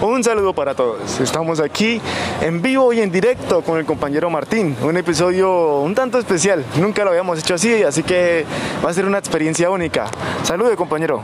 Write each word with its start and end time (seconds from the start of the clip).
Un 0.00 0.22
saludo 0.22 0.52
para 0.52 0.76
todos. 0.76 1.18
Estamos 1.18 1.58
aquí 1.58 2.00
en 2.40 2.62
vivo 2.62 2.92
y 2.92 3.00
en 3.00 3.10
directo 3.10 3.62
con 3.62 3.78
el 3.78 3.84
compañero 3.84 4.30
Martín. 4.30 4.76
Un 4.80 4.96
episodio 4.96 5.80
un 5.80 5.92
tanto 5.92 6.20
especial. 6.20 6.64
Nunca 6.76 7.02
lo 7.02 7.10
habíamos 7.10 7.40
hecho 7.40 7.54
así, 7.54 7.82
así 7.82 8.04
que 8.04 8.46
va 8.84 8.90
a 8.90 8.94
ser 8.94 9.06
una 9.06 9.18
experiencia 9.18 9.68
única. 9.70 10.06
Salude, 10.44 10.76
compañero. 10.76 11.22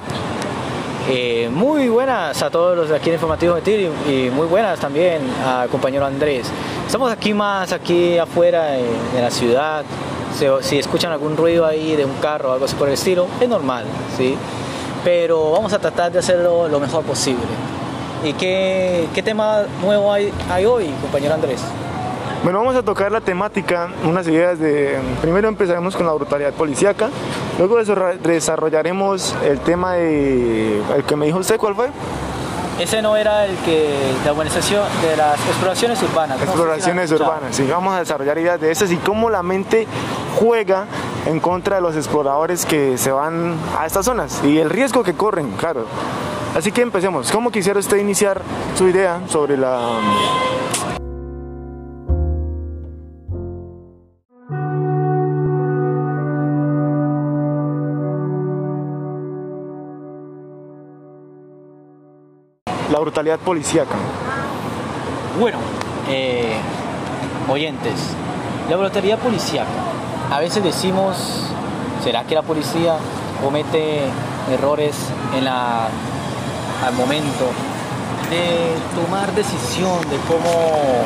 Eh, 1.08 1.48
muy 1.52 1.88
buenas 1.88 2.42
a 2.42 2.50
todos 2.50 2.76
los 2.76 2.88
de 2.88 2.96
aquí 2.96 3.10
en 3.10 3.14
Informativo 3.14 3.54
Metir 3.54 3.92
y, 4.08 4.30
muy 4.30 4.48
buenas 4.48 4.80
también 4.80 5.22
al 5.46 5.68
compañero 5.68 6.04
Andrés. 6.04 6.48
Estamos 6.84 7.12
aquí 7.12 7.32
más 7.32 7.72
aquí 7.72 8.18
afuera 8.18 8.72
de, 8.72 9.20
la 9.20 9.30
ciudad. 9.30 9.84
Si, 10.62 10.78
escuchan 10.78 11.12
algún 11.12 11.36
ruido 11.36 11.64
ahí 11.64 11.94
de 11.94 12.04
un 12.04 12.14
carro 12.14 12.50
o 12.50 12.52
algo 12.54 12.64
así 12.64 12.74
por 12.74 12.88
el 12.88 12.94
estilo, 12.94 13.28
es 13.40 13.48
normal, 13.48 13.84
¿sí? 14.16 14.34
Pero 15.04 15.52
vamos 15.52 15.72
a 15.72 15.78
tratar 15.78 16.10
de 16.10 16.18
hacerlo 16.18 16.66
lo 16.66 16.80
mejor 16.80 17.04
posible. 17.04 17.44
¿Y 18.24 18.32
qué, 18.32 19.06
qué 19.14 19.22
tema 19.22 19.64
nuevo 19.82 20.10
hay, 20.10 20.32
hay 20.50 20.64
hoy, 20.64 20.88
compañero 21.02 21.34
Andrés? 21.34 21.60
Bueno, 22.42 22.58
vamos 22.58 22.74
a 22.74 22.82
tocar 22.82 23.12
la 23.12 23.20
temática, 23.20 23.90
unas 24.04 24.26
ideas 24.26 24.58
de... 24.58 24.98
Primero 25.20 25.48
empezaremos 25.48 25.94
con 25.94 26.06
la 26.06 26.12
brutalidad 26.12 26.52
policíaca, 26.54 27.10
luego 27.58 27.76
desarrollaremos 28.22 29.34
el 29.44 29.60
tema 29.60 29.94
de... 29.94 30.82
el 30.96 31.04
que 31.04 31.16
me 31.16 31.26
dijo 31.26 31.38
usted, 31.38 31.58
¿cuál 31.58 31.74
fue? 31.74 31.90
Ese 32.78 33.02
no 33.02 33.14
era 33.16 33.44
el 33.44 33.56
que 33.58 33.94
la 34.24 34.32
organización 34.32 34.82
de 35.02 35.16
las 35.16 35.38
exploraciones 35.46 36.02
urbanas. 36.02 36.40
Exploraciones 36.42 37.12
urbanas, 37.12 37.54
sí. 37.54 37.66
Vamos 37.70 37.94
a 37.94 38.00
desarrollar 38.00 38.38
ideas 38.38 38.60
de 38.60 38.70
esas 38.70 38.90
y 38.90 38.96
cómo 38.96 39.30
la 39.30 39.42
mente 39.42 39.86
juega 40.38 40.86
en 41.26 41.40
contra 41.40 41.76
de 41.76 41.82
los 41.82 41.94
exploradores 41.94 42.66
que 42.66 42.98
se 42.98 43.12
van 43.12 43.54
a 43.78 43.86
estas 43.86 44.06
zonas 44.06 44.40
y 44.44 44.58
el 44.58 44.70
riesgo 44.70 45.02
que 45.02 45.14
corren, 45.14 45.52
claro. 45.52 45.86
Así 46.54 46.70
que 46.70 46.82
empecemos. 46.82 47.32
¿Cómo 47.32 47.50
quisiera 47.50 47.80
usted 47.80 47.96
iniciar 47.96 48.40
su 48.76 48.88
idea 48.88 49.20
sobre 49.26 49.56
la 49.56 49.98
la 62.92 63.00
brutalidad 63.00 63.40
policíaca? 63.40 63.96
Bueno, 65.40 65.58
eh, 66.08 66.54
oyentes, 67.48 68.14
la 68.70 68.76
brutalidad 68.76 69.18
policíaca. 69.18 69.70
A 70.30 70.38
veces 70.38 70.62
decimos, 70.62 71.50
¿será 72.04 72.22
que 72.22 72.36
la 72.36 72.42
policía 72.42 72.96
comete 73.42 74.02
errores 74.52 74.94
en 75.36 75.44
la, 75.44 75.88
al 76.82 76.94
momento 76.94 77.50
de 78.30 78.74
tomar 78.94 79.32
decisión 79.34 80.00
de 80.08 80.16
cómo 80.28 81.04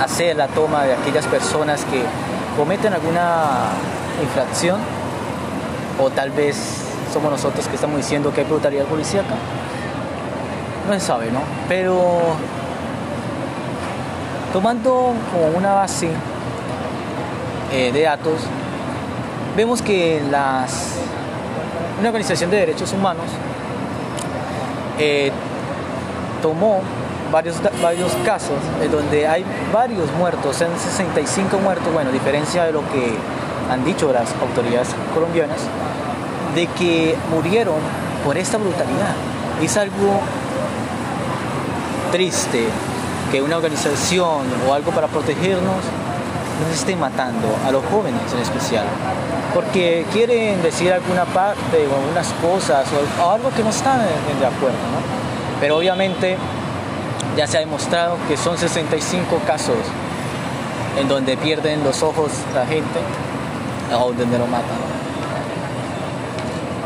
hacer 0.00 0.36
la 0.36 0.48
toma 0.48 0.84
de 0.84 0.94
aquellas 0.94 1.26
personas 1.26 1.84
que 1.84 2.02
cometen 2.56 2.92
alguna 2.94 3.70
infracción? 4.22 4.80
O 6.02 6.08
tal 6.08 6.30
vez 6.30 6.56
somos 7.12 7.30
nosotros 7.30 7.66
que 7.68 7.74
estamos 7.74 7.98
diciendo 7.98 8.32
que 8.32 8.40
hay 8.40 8.46
brutalidad 8.46 8.86
policíaca 8.86 9.34
no 10.90 10.94
se 10.94 11.06
sabe, 11.06 11.30
¿no? 11.30 11.40
Pero 11.68 12.20
tomando 14.52 15.12
como 15.32 15.56
una 15.56 15.74
base 15.74 16.10
eh, 17.72 17.92
de 17.92 18.02
datos, 18.02 18.40
vemos 19.56 19.82
que 19.82 20.22
las, 20.30 20.96
una 21.98 22.08
organización 22.08 22.50
de 22.50 22.58
derechos 22.58 22.92
humanos 22.92 23.26
eh, 25.00 25.32
tomó 26.42 26.82
varios, 27.32 27.56
varios 27.82 28.12
casos 28.24 28.58
en 28.82 28.90
donde 28.90 29.26
hay 29.26 29.44
varios 29.72 30.12
muertos, 30.12 30.60
en 30.60 30.78
65 30.78 31.58
muertos, 31.58 31.92
bueno, 31.92 32.10
a 32.10 32.12
diferencia 32.12 32.64
de 32.64 32.72
lo 32.72 32.80
que 32.80 33.14
han 33.70 33.84
dicho 33.84 34.12
las 34.12 34.28
autoridades 34.40 34.88
colombianas, 35.14 35.60
de 36.54 36.66
que 36.66 37.16
murieron 37.30 37.78
por 38.24 38.36
esta 38.36 38.58
brutalidad. 38.58 39.14
Es 39.62 39.76
algo 39.76 40.20
triste 42.12 42.66
que 43.30 43.40
una 43.40 43.56
organización 43.56 44.46
o 44.68 44.74
algo 44.74 44.90
para 44.90 45.06
protegernos 45.06 45.84
nos 46.60 46.74
esté 46.74 46.94
matando, 46.96 47.48
a 47.66 47.70
los 47.70 47.84
jóvenes 47.86 48.20
en 48.34 48.40
especial, 48.40 48.84
porque 49.54 50.04
quieren 50.12 50.62
decir 50.62 50.92
alguna 50.92 51.24
parte 51.24 51.86
o 51.86 51.96
algunas 51.96 52.28
cosas 52.34 52.86
o, 53.20 53.30
algo 53.30 53.50
que 53.50 53.62
no 53.62 53.70
están 53.70 54.00
de 54.00 54.46
acuerdo, 54.46 54.78
Pero 55.60 55.76
obviamente 55.76 56.36
ya 57.36 57.46
se 57.46 57.58
ha 57.58 57.60
demostrado 57.60 58.16
que 58.28 58.36
son 58.36 58.56
65 58.56 59.40
casos 59.46 59.76
en 60.98 61.08
donde 61.08 61.36
pierden 61.36 61.84
los 61.84 62.02
ojos 62.02 62.30
la 62.54 62.66
gente 62.66 63.00
o 63.92 64.12
donde 64.12 64.38
lo 64.38 64.46
matan 64.46 64.90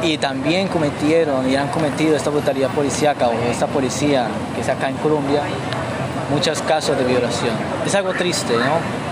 y 0.03 0.19
también 0.19 0.69
cometieron 0.69 1.49
y 1.49 1.57
han 1.57 1.69
cometido 1.69 2.15
esta 2.15 2.29
brutalidad 2.29 2.69
policíaca 2.71 3.29
o 3.29 3.33
esta 3.51 3.67
policía 3.67 4.27
que 4.55 4.61
es 4.61 4.69
acá 4.69 4.91
en 4.91 4.97
Colombia 4.97 5.41
muchos 6.31 6.61
casos 6.63 6.97
de 6.99 7.05
violación. 7.05 7.55
Es 7.87 7.95
algo 7.95 8.13
triste, 8.13 8.55
¿no? 8.55 9.04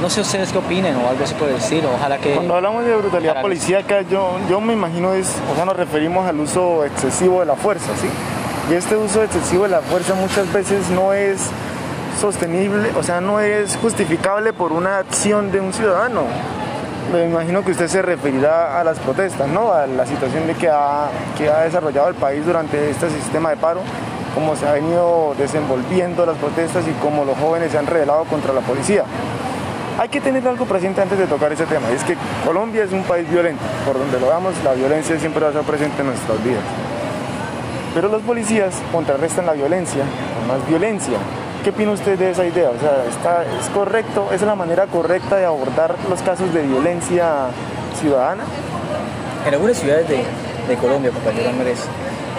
No 0.00 0.10
sé 0.10 0.20
ustedes 0.20 0.52
qué 0.52 0.58
opinen 0.58 0.96
o 0.96 1.08
algo 1.08 1.24
así 1.24 1.34
por 1.34 1.48
decir, 1.48 1.84
ojalá 1.86 2.18
que... 2.18 2.34
Cuando 2.34 2.54
hablamos 2.56 2.84
de 2.84 2.96
brutalidad 2.96 3.40
policíaca, 3.40 4.02
yo, 4.02 4.38
yo 4.48 4.60
me 4.60 4.72
imagino 4.72 5.12
es, 5.12 5.34
o 5.52 5.54
sea, 5.54 5.64
nos 5.64 5.76
referimos 5.76 6.26
al 6.26 6.40
uso 6.40 6.84
excesivo 6.84 7.40
de 7.40 7.46
la 7.46 7.56
fuerza, 7.56 7.90
¿sí? 8.00 8.08
Y 8.70 8.74
este 8.74 8.96
uso 8.96 9.22
excesivo 9.22 9.64
de 9.64 9.70
la 9.70 9.80
fuerza 9.80 10.14
muchas 10.14 10.52
veces 10.52 10.88
no 10.90 11.12
es 11.12 11.50
sostenible, 12.20 12.90
o 12.96 13.02
sea, 13.02 13.20
no 13.20 13.40
es 13.40 13.76
justificable 13.76 14.52
por 14.52 14.72
una 14.72 14.98
acción 14.98 15.50
de 15.50 15.60
un 15.60 15.72
ciudadano 15.72 16.22
me 17.10 17.24
imagino 17.24 17.64
que 17.64 17.72
usted 17.72 17.88
se 17.88 18.00
referirá 18.00 18.80
a 18.80 18.84
las 18.84 18.98
protestas, 18.98 19.48
¿no? 19.48 19.72
A 19.72 19.86
la 19.86 20.06
situación 20.06 20.46
de 20.46 20.54
que 20.54 20.68
ha, 20.68 21.10
que 21.36 21.48
ha 21.48 21.62
desarrollado 21.62 22.08
el 22.08 22.14
país 22.14 22.44
durante 22.44 22.90
este 22.90 23.10
sistema 23.10 23.50
de 23.50 23.56
paro, 23.56 23.80
cómo 24.34 24.56
se 24.56 24.66
ha 24.66 24.72
venido 24.72 25.34
desenvolviendo 25.36 26.24
las 26.24 26.36
protestas 26.38 26.84
y 26.88 26.92
cómo 27.02 27.24
los 27.24 27.36
jóvenes 27.38 27.72
se 27.72 27.78
han 27.78 27.86
rebelado 27.86 28.24
contra 28.24 28.52
la 28.52 28.60
policía. 28.60 29.04
Hay 29.98 30.08
que 30.08 30.20
tener 30.20 30.46
algo 30.48 30.64
presente 30.64 31.02
antes 31.02 31.18
de 31.18 31.26
tocar 31.26 31.52
ese 31.52 31.66
tema, 31.66 31.90
y 31.90 31.94
es 31.94 32.04
que 32.04 32.16
Colombia 32.44 32.84
es 32.84 32.92
un 32.92 33.02
país 33.04 33.28
violento, 33.30 33.62
por 33.86 33.98
donde 33.98 34.18
lo 34.18 34.26
veamos, 34.26 34.54
la 34.64 34.72
violencia 34.72 35.18
siempre 35.18 35.40
va 35.40 35.48
a 35.48 35.50
estar 35.50 35.64
presente 35.64 36.00
en 36.00 36.08
nuestras 36.08 36.42
vidas. 36.42 36.64
Pero 37.94 38.08
los 38.08 38.22
policías 38.22 38.74
contrarrestan 38.90 39.46
la 39.46 39.52
violencia 39.52 40.02
con 40.38 40.48
más 40.48 40.66
violencia, 40.66 41.18
¿Qué 41.62 41.70
opina 41.70 41.92
usted 41.92 42.18
de 42.18 42.32
esa 42.32 42.44
idea? 42.44 42.70
O 42.70 42.80
sea, 42.80 43.04
¿está, 43.08 43.44
¿es 43.44 43.68
correcto, 43.68 44.30
es 44.32 44.42
la 44.42 44.56
manera 44.56 44.86
correcta 44.88 45.36
de 45.36 45.44
abordar 45.44 45.94
los 46.10 46.20
casos 46.20 46.52
de 46.52 46.60
violencia 46.62 47.50
ciudadana? 48.00 48.42
En 49.46 49.54
algunas 49.54 49.76
ciudades 49.76 50.08
de, 50.08 50.24
de 50.66 50.76
Colombia, 50.76 51.12
compañero 51.12 51.50
Andrés, 51.50 51.86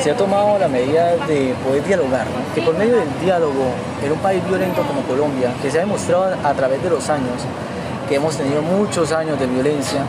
se 0.01 0.11
ha 0.11 0.17
tomado 0.17 0.57
la 0.59 0.67
medida 0.67 1.15
de 1.27 1.53
poder 1.65 1.83
dialogar, 1.85 2.25
que 2.53 2.61
por 2.61 2.77
medio 2.77 2.97
del 2.97 3.09
diálogo 3.21 3.65
en 4.03 4.11
un 4.11 4.19
país 4.19 4.45
violento 4.47 4.81
como 4.83 5.01
Colombia, 5.01 5.51
que 5.61 5.71
se 5.71 5.77
ha 5.77 5.81
demostrado 5.81 6.35
a 6.43 6.53
través 6.53 6.81
de 6.83 6.89
los 6.89 7.09
años, 7.09 7.41
que 8.07 8.15
hemos 8.15 8.35
tenido 8.37 8.61
muchos 8.61 9.11
años 9.11 9.39
de 9.39 9.47
violencia, 9.47 10.01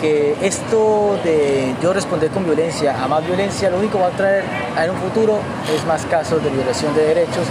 que 0.00 0.36
esto 0.42 1.18
de 1.24 1.74
yo 1.82 1.92
responder 1.92 2.30
con 2.30 2.44
violencia 2.44 3.02
a 3.02 3.08
más 3.08 3.26
violencia, 3.26 3.70
lo 3.70 3.78
único 3.78 3.98
que 3.98 4.04
va 4.04 4.08
a 4.10 4.16
traer 4.16 4.44
en 4.82 4.90
un 4.90 4.96
futuro 4.96 5.38
es 5.74 5.84
más 5.86 6.04
casos 6.06 6.42
de 6.42 6.50
violación 6.50 6.94
de 6.94 7.06
derechos 7.06 7.46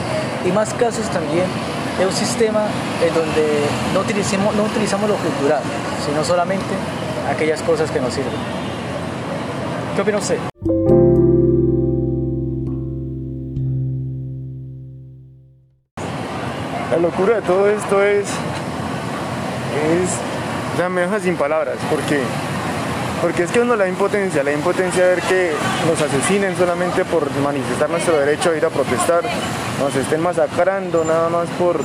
y 0.46 0.52
más 0.52 0.74
casos 0.74 1.06
también 1.10 1.46
de 1.98 2.06
un 2.06 2.14
sistema 2.14 2.66
en 3.06 3.14
donde 3.14 3.46
no 3.94 4.02
utilizamos, 4.02 4.56
no 4.56 4.64
utilizamos 4.64 5.10
lo 5.10 5.16
cultural, 5.16 5.62
sino 6.06 6.24
solamente 6.24 6.74
aquellas 7.30 7.62
cosas 7.62 7.90
que 7.92 8.00
nos 8.00 8.14
sirven. 8.14 8.34
¿Qué 9.96 10.02
opina 10.02 10.18
usted? 10.18 10.93
Locura 17.04 17.36
de 17.36 17.42
todo 17.42 17.70
esto 17.70 18.02
es, 18.02 18.26
es 19.92 20.82
o 20.86 20.90
me 20.90 21.02
deja 21.02 21.20
sin 21.20 21.36
palabras, 21.36 21.76
porque, 21.90 22.22
porque 23.22 23.44
es 23.44 23.52
que 23.52 23.60
uno 23.60 23.76
la 23.76 23.90
impotencia, 23.90 24.42
la 24.42 24.54
impotencia 24.54 25.04
de 25.04 25.16
ver 25.16 25.24
que 25.24 25.52
nos 25.86 26.02
asesinen 26.02 26.56
solamente 26.56 27.04
por 27.04 27.30
manifestar 27.42 27.90
nuestro 27.90 28.18
derecho 28.18 28.52
a 28.52 28.56
ir 28.56 28.66
a 28.66 28.70
protestar, 28.70 29.22
nos 29.82 29.94
estén 29.98 30.22
masacrando 30.22 31.04
nada 31.04 31.28
más 31.28 31.50
por, 31.60 31.76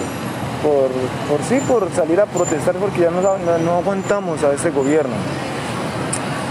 por, 0.62 0.88
por 1.28 1.42
sí, 1.48 1.58
por 1.66 1.90
salir 1.90 2.20
a 2.20 2.26
protestar 2.26 2.76
porque 2.76 3.00
ya 3.00 3.10
no, 3.10 3.20
no 3.58 3.74
aguantamos 3.74 4.44
a 4.44 4.52
ese 4.52 4.70
gobierno. 4.70 5.16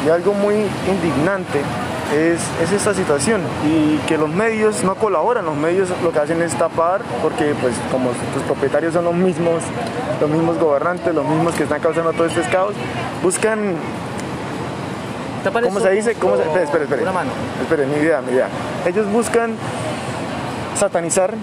Y 0.05 0.09
algo 0.09 0.33
muy 0.33 0.55
indignante 0.55 1.61
es, 2.13 2.39
es, 2.61 2.71
esta 2.71 2.93
situación 2.93 3.41
y 3.65 3.97
que 4.07 4.17
los 4.17 4.29
medios 4.29 4.83
no 4.83 4.95
colaboran, 4.95 5.45
los 5.45 5.55
medios 5.55 5.89
lo 6.03 6.11
que 6.11 6.19
hacen 6.19 6.41
es 6.41 6.53
tapar 6.55 7.01
porque 7.21 7.53
pues 7.61 7.75
como 7.91 8.11
sus 8.33 8.43
propietarios 8.43 8.93
son 8.93 9.05
los 9.05 9.13
mismos, 9.13 9.63
los 10.21 10.29
mismos 10.29 10.57
gobernantes, 10.57 11.13
los 11.13 11.25
mismos 11.25 11.55
que 11.55 11.63
están 11.63 11.81
causando 11.81 12.13
todo 12.13 12.25
este 12.25 12.41
caos, 12.49 12.73
buscan 13.21 13.75
¿Cómo 15.63 15.79
se 15.79 15.91
dice? 15.91 16.13
¿Cómo 16.15 16.35
se... 16.35 16.43
Espera, 16.43 16.63
espera, 16.63 16.83
espera. 16.83 17.01
Una 17.03 17.11
mano. 17.11 17.31
Espera, 17.61 17.85
mi 17.85 17.95
idea, 17.95 18.21
mi 18.21 18.33
idea. 18.33 18.49
Ellos 18.85 19.09
buscan 19.11 19.55
satanizar 20.75 21.33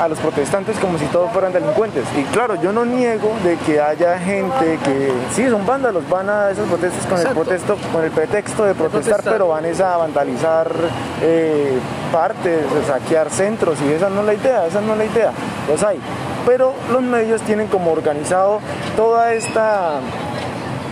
a 0.00 0.08
los 0.08 0.18
protestantes 0.18 0.78
como 0.78 0.98
si 0.98 1.04
todos 1.06 1.30
fueran 1.30 1.52
delincuentes. 1.52 2.04
Y 2.16 2.22
claro, 2.32 2.54
yo 2.62 2.72
no 2.72 2.86
niego 2.86 3.32
de 3.44 3.56
que 3.58 3.80
haya 3.80 4.18
gente 4.18 4.78
que 4.82 5.12
sí 5.34 5.46
son 5.50 5.66
vándalos, 5.66 6.08
van 6.08 6.30
a 6.30 6.50
esos 6.50 6.66
protestos 6.68 7.06
con 7.06 7.20
el 7.20 7.28
protesto, 7.28 7.76
con 7.92 8.04
el 8.04 8.10
pretexto 8.10 8.64
de 8.64 8.74
protestar, 8.74 9.20
pero 9.22 9.48
van 9.48 9.66
a 9.66 9.96
vandalizar 9.98 10.72
eh, 11.22 11.78
partes, 12.10 12.64
saquear 12.86 13.30
centros, 13.30 13.78
y 13.82 13.92
esa 13.92 14.08
no 14.08 14.20
es 14.20 14.26
la 14.26 14.34
idea, 14.34 14.66
esa 14.66 14.80
no 14.80 14.92
es 14.92 14.98
la 14.98 15.04
idea, 15.04 15.32
los 15.68 15.82
hay. 15.82 16.00
Pero 16.46 16.72
los 16.90 17.02
medios 17.02 17.42
tienen 17.42 17.68
como 17.68 17.92
organizado 17.92 18.60
toda 18.96 19.34
esta 19.34 20.00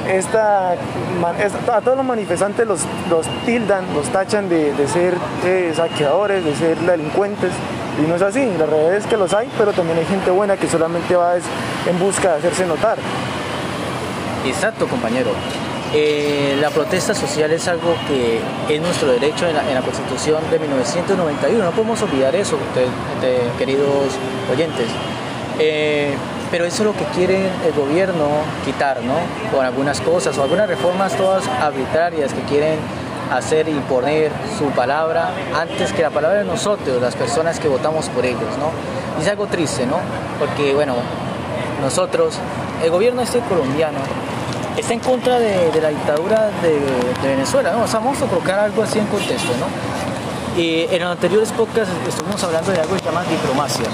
esta, 0.08 0.72
a 0.72 1.80
todos 1.82 1.96
los 1.96 2.06
manifestantes 2.06 2.66
los, 2.66 2.80
los 3.10 3.26
tildan, 3.44 3.84
los 3.94 4.06
tachan 4.08 4.48
de, 4.48 4.72
ser 4.88 5.14
eh, 5.44 5.72
saqueadores, 5.74 6.44
de 6.44 6.54
ser 6.54 6.78
delincuentes. 6.78 7.52
Y 7.98 8.06
no 8.06 8.14
es 8.14 8.22
así, 8.22 8.48
la 8.58 8.66
realidad 8.66 8.94
es 8.94 9.06
que 9.06 9.16
los 9.16 9.32
hay, 9.34 9.48
pero 9.58 9.72
también 9.72 9.98
hay 9.98 10.04
gente 10.04 10.30
buena 10.30 10.56
que 10.56 10.68
solamente 10.68 11.16
va 11.16 11.34
en 11.36 11.98
busca 11.98 12.32
de 12.32 12.38
hacerse 12.38 12.64
notar. 12.64 12.96
Exacto, 14.46 14.86
compañero. 14.86 15.30
Eh, 15.94 16.56
la 16.60 16.68
protesta 16.70 17.14
social 17.14 17.50
es 17.50 17.66
algo 17.66 17.94
que 18.06 18.40
es 18.72 18.80
nuestro 18.80 19.10
derecho 19.10 19.46
en 19.48 19.54
la, 19.54 19.80
Constitución 19.80 20.42
de 20.50 20.58
1991. 20.58 21.64
No 21.64 21.70
podemos 21.72 22.00
olvidar 22.02 22.36
eso, 22.36 22.56
queridos 23.58 24.12
oyentes. 24.52 24.86
Eh, 25.58 26.14
pero 26.50 26.64
eso 26.64 26.82
es 26.82 26.86
lo 26.86 26.92
que 26.92 27.04
quiere 27.14 27.48
el 27.66 27.72
gobierno 27.74 28.28
quitar, 28.64 29.02
¿no? 29.02 29.14
Con 29.54 29.64
algunas 29.64 30.00
cosas 30.00 30.36
o 30.38 30.42
algunas 30.42 30.68
reformas 30.68 31.16
todas 31.16 31.46
arbitrarias 31.48 32.32
que 32.32 32.42
quieren 32.42 32.78
hacer 33.32 33.68
imponer 33.68 34.30
su 34.58 34.66
palabra 34.70 35.30
antes 35.54 35.92
que 35.92 36.02
la 36.02 36.10
palabra 36.10 36.38
de 36.38 36.44
nosotros, 36.44 37.00
las 37.00 37.14
personas 37.14 37.60
que 37.60 37.68
votamos 37.68 38.08
por 38.08 38.24
ellos, 38.24 38.56
¿no? 38.58 38.70
Y 39.18 39.22
es 39.22 39.28
algo 39.28 39.46
triste, 39.46 39.86
¿no? 39.86 39.96
Porque, 40.38 40.74
bueno, 40.74 40.94
nosotros, 41.82 42.34
el 42.82 42.90
gobierno 42.90 43.22
este 43.22 43.40
colombiano 43.40 43.98
está 44.76 44.94
en 44.94 45.00
contra 45.00 45.38
de, 45.38 45.80
la 45.80 45.88
dictadura 45.88 46.50
de, 46.62 47.28
Venezuela, 47.28 47.72
¿no? 47.72 47.84
O 47.84 47.86
vamos 47.86 48.22
a 48.22 48.26
colocar 48.26 48.58
algo 48.58 48.82
así 48.82 48.98
en 48.98 49.06
contexto, 49.06 49.52
¿no? 49.58 50.60
Y 50.60 50.86
en 50.90 51.00
los 51.00 51.12
anteriores 51.12 51.52
podcasts 51.52 51.92
estuvimos 52.06 52.42
hablando 52.42 52.72
de 52.72 52.80
algo 52.80 52.94
que 52.94 53.00
se 53.00 53.04
llama 53.04 53.22
diplomacia. 53.24 53.86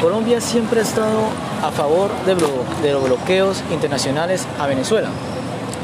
Colombia 0.00 0.40
siempre 0.42 0.80
ha 0.80 0.82
estado 0.82 1.20
a 1.62 1.70
favor 1.70 2.10
de, 2.26 2.92
los 2.92 3.02
bloqueos 3.02 3.62
internacionales 3.70 4.46
a 4.58 4.66
Venezuela. 4.66 5.08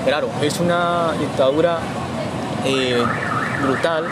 Claro, 0.04 0.28
es 0.42 0.60
una 0.60 1.12
dictadura 1.18 1.78
eh, 2.64 3.02
brutal 3.62 4.04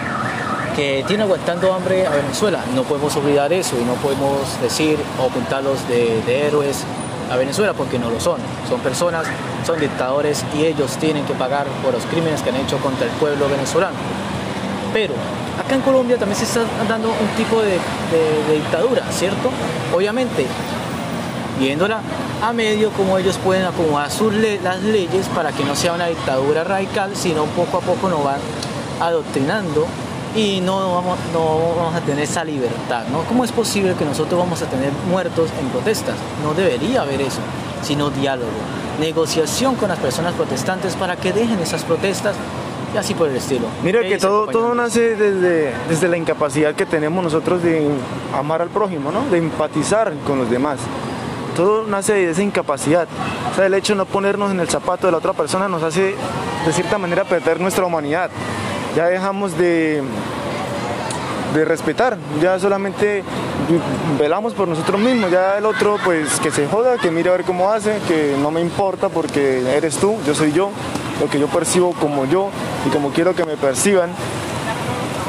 que 0.76 1.04
tiene 1.06 1.24
aguantando 1.24 1.72
hambre 1.72 2.06
a 2.06 2.10
Venezuela. 2.10 2.60
No 2.74 2.82
podemos 2.84 3.14
olvidar 3.16 3.52
eso 3.52 3.76
y 3.80 3.84
no 3.84 3.94
podemos 3.94 4.60
decir 4.62 4.98
o 5.18 5.28
pintarlos 5.28 5.86
de, 5.88 6.22
de 6.22 6.46
héroes 6.46 6.84
a 7.30 7.36
Venezuela 7.36 7.72
porque 7.72 7.98
no 7.98 8.10
lo 8.10 8.20
son. 8.20 8.40
Son 8.68 8.80
personas, 8.80 9.26
son 9.64 9.78
dictadores 9.80 10.44
y 10.56 10.64
ellos 10.64 10.96
tienen 10.98 11.24
que 11.24 11.34
pagar 11.34 11.66
por 11.82 11.94
los 11.94 12.04
crímenes 12.06 12.42
que 12.42 12.50
han 12.50 12.56
hecho 12.56 12.78
contra 12.78 13.06
el 13.06 13.12
pueblo 13.12 13.48
venezolano. 13.48 13.96
Pero 14.92 15.14
acá 15.58 15.74
en 15.74 15.82
Colombia 15.82 16.16
también 16.16 16.36
se 16.36 16.44
está 16.44 16.62
dando 16.88 17.08
un 17.08 17.28
tipo 17.36 17.60
de, 17.62 17.78
dictadura, 18.52 19.04
¿cierto? 19.12 19.50
Obviamente, 19.94 20.46
viéndola 21.60 22.00
a 22.42 22.52
medio 22.52 22.90
cómo 22.90 23.18
ellos 23.18 23.38
pueden 23.38 23.66
acomodar 23.66 24.10
sus 24.10 24.32
las 24.34 24.82
leyes 24.82 25.26
para 25.28 25.52
que 25.52 25.62
no 25.62 25.76
sea 25.76 25.92
una 25.92 26.06
dictadura 26.06 26.64
radical, 26.64 27.14
sino 27.14 27.44
poco 27.44 27.78
a 27.78 27.80
poco 27.80 28.08
nos 28.08 28.24
van 28.24 28.40
adoctrinando 29.00 29.86
y 30.34 30.60
no 30.60 30.94
vamos, 30.94 31.18
no 31.32 31.74
vamos 31.76 31.94
a 31.94 32.00
tener 32.00 32.24
esa 32.24 32.44
libertad, 32.44 33.04
¿no? 33.12 33.22
¿Cómo 33.24 33.44
es 33.44 33.52
posible 33.52 33.94
que 33.94 34.04
nosotros 34.04 34.40
vamos 34.40 34.62
a 34.62 34.66
tener 34.66 34.90
muertos 35.08 35.50
en 35.60 35.68
protestas? 35.68 36.14
No 36.42 36.54
debería 36.54 37.02
haber 37.02 37.20
eso, 37.20 37.40
sino 37.82 38.10
diálogo, 38.10 38.50
negociación 38.98 39.74
con 39.74 39.88
las 39.88 39.98
personas 39.98 40.34
protestantes 40.34 40.94
para 40.94 41.16
que 41.16 41.32
dejen 41.32 41.58
esas 41.58 41.84
protestas 41.84 42.36
y 42.94 42.96
así 42.96 43.14
por 43.14 43.28
el 43.28 43.36
estilo. 43.36 43.66
Mira 43.82 44.00
que 44.00 44.18
todo, 44.18 44.46
todo 44.46 44.74
nace 44.74 45.16
desde, 45.16 45.72
desde 45.88 46.08
la 46.08 46.16
incapacidad 46.16 46.74
que 46.74 46.86
tenemos 46.86 47.22
nosotros 47.22 47.62
de 47.62 47.88
amar 48.36 48.62
al 48.62 48.68
prójimo, 48.68 49.12
¿no? 49.12 49.24
de 49.30 49.38
empatizar 49.38 50.12
con 50.26 50.38
los 50.38 50.50
demás. 50.50 50.78
Todo 51.56 51.86
nace 51.86 52.14
de 52.14 52.30
esa 52.30 52.42
incapacidad. 52.42 53.06
O 53.52 53.54
sea, 53.54 53.66
el 53.66 53.74
hecho 53.74 53.94
de 53.94 53.98
no 53.98 54.06
ponernos 54.06 54.50
en 54.50 54.60
el 54.60 54.68
zapato 54.68 55.06
de 55.06 55.12
la 55.12 55.18
otra 55.18 55.32
persona 55.32 55.68
nos 55.68 55.82
hace, 55.82 56.14
de 56.66 56.72
cierta 56.72 56.98
manera, 56.98 57.24
perder 57.24 57.60
nuestra 57.60 57.84
humanidad. 57.84 58.30
Ya 58.96 59.06
dejamos 59.06 59.56
de, 59.56 60.02
de 61.54 61.64
respetar, 61.64 62.16
ya 62.40 62.58
solamente 62.58 63.22
velamos 64.18 64.54
por 64.54 64.68
nosotros 64.68 65.00
mismos, 65.00 65.30
ya 65.30 65.58
el 65.58 65.66
otro 65.66 65.96
pues 66.04 66.40
que 66.40 66.50
se 66.50 66.66
joda, 66.66 66.96
que 66.96 67.10
mire 67.10 67.28
a 67.28 67.32
ver 67.32 67.44
cómo 67.44 67.70
hace, 67.70 67.98
que 68.08 68.36
no 68.40 68.50
me 68.50 68.60
importa 68.60 69.08
porque 69.08 69.62
eres 69.76 69.96
tú, 69.96 70.16
yo 70.26 70.34
soy 70.34 70.52
yo, 70.52 70.70
lo 71.20 71.28
que 71.28 71.38
yo 71.38 71.46
percibo 71.48 71.92
como 71.92 72.24
yo 72.24 72.48
y 72.86 72.90
como 72.90 73.10
quiero 73.10 73.34
que 73.34 73.44
me 73.44 73.56
perciban 73.56 74.10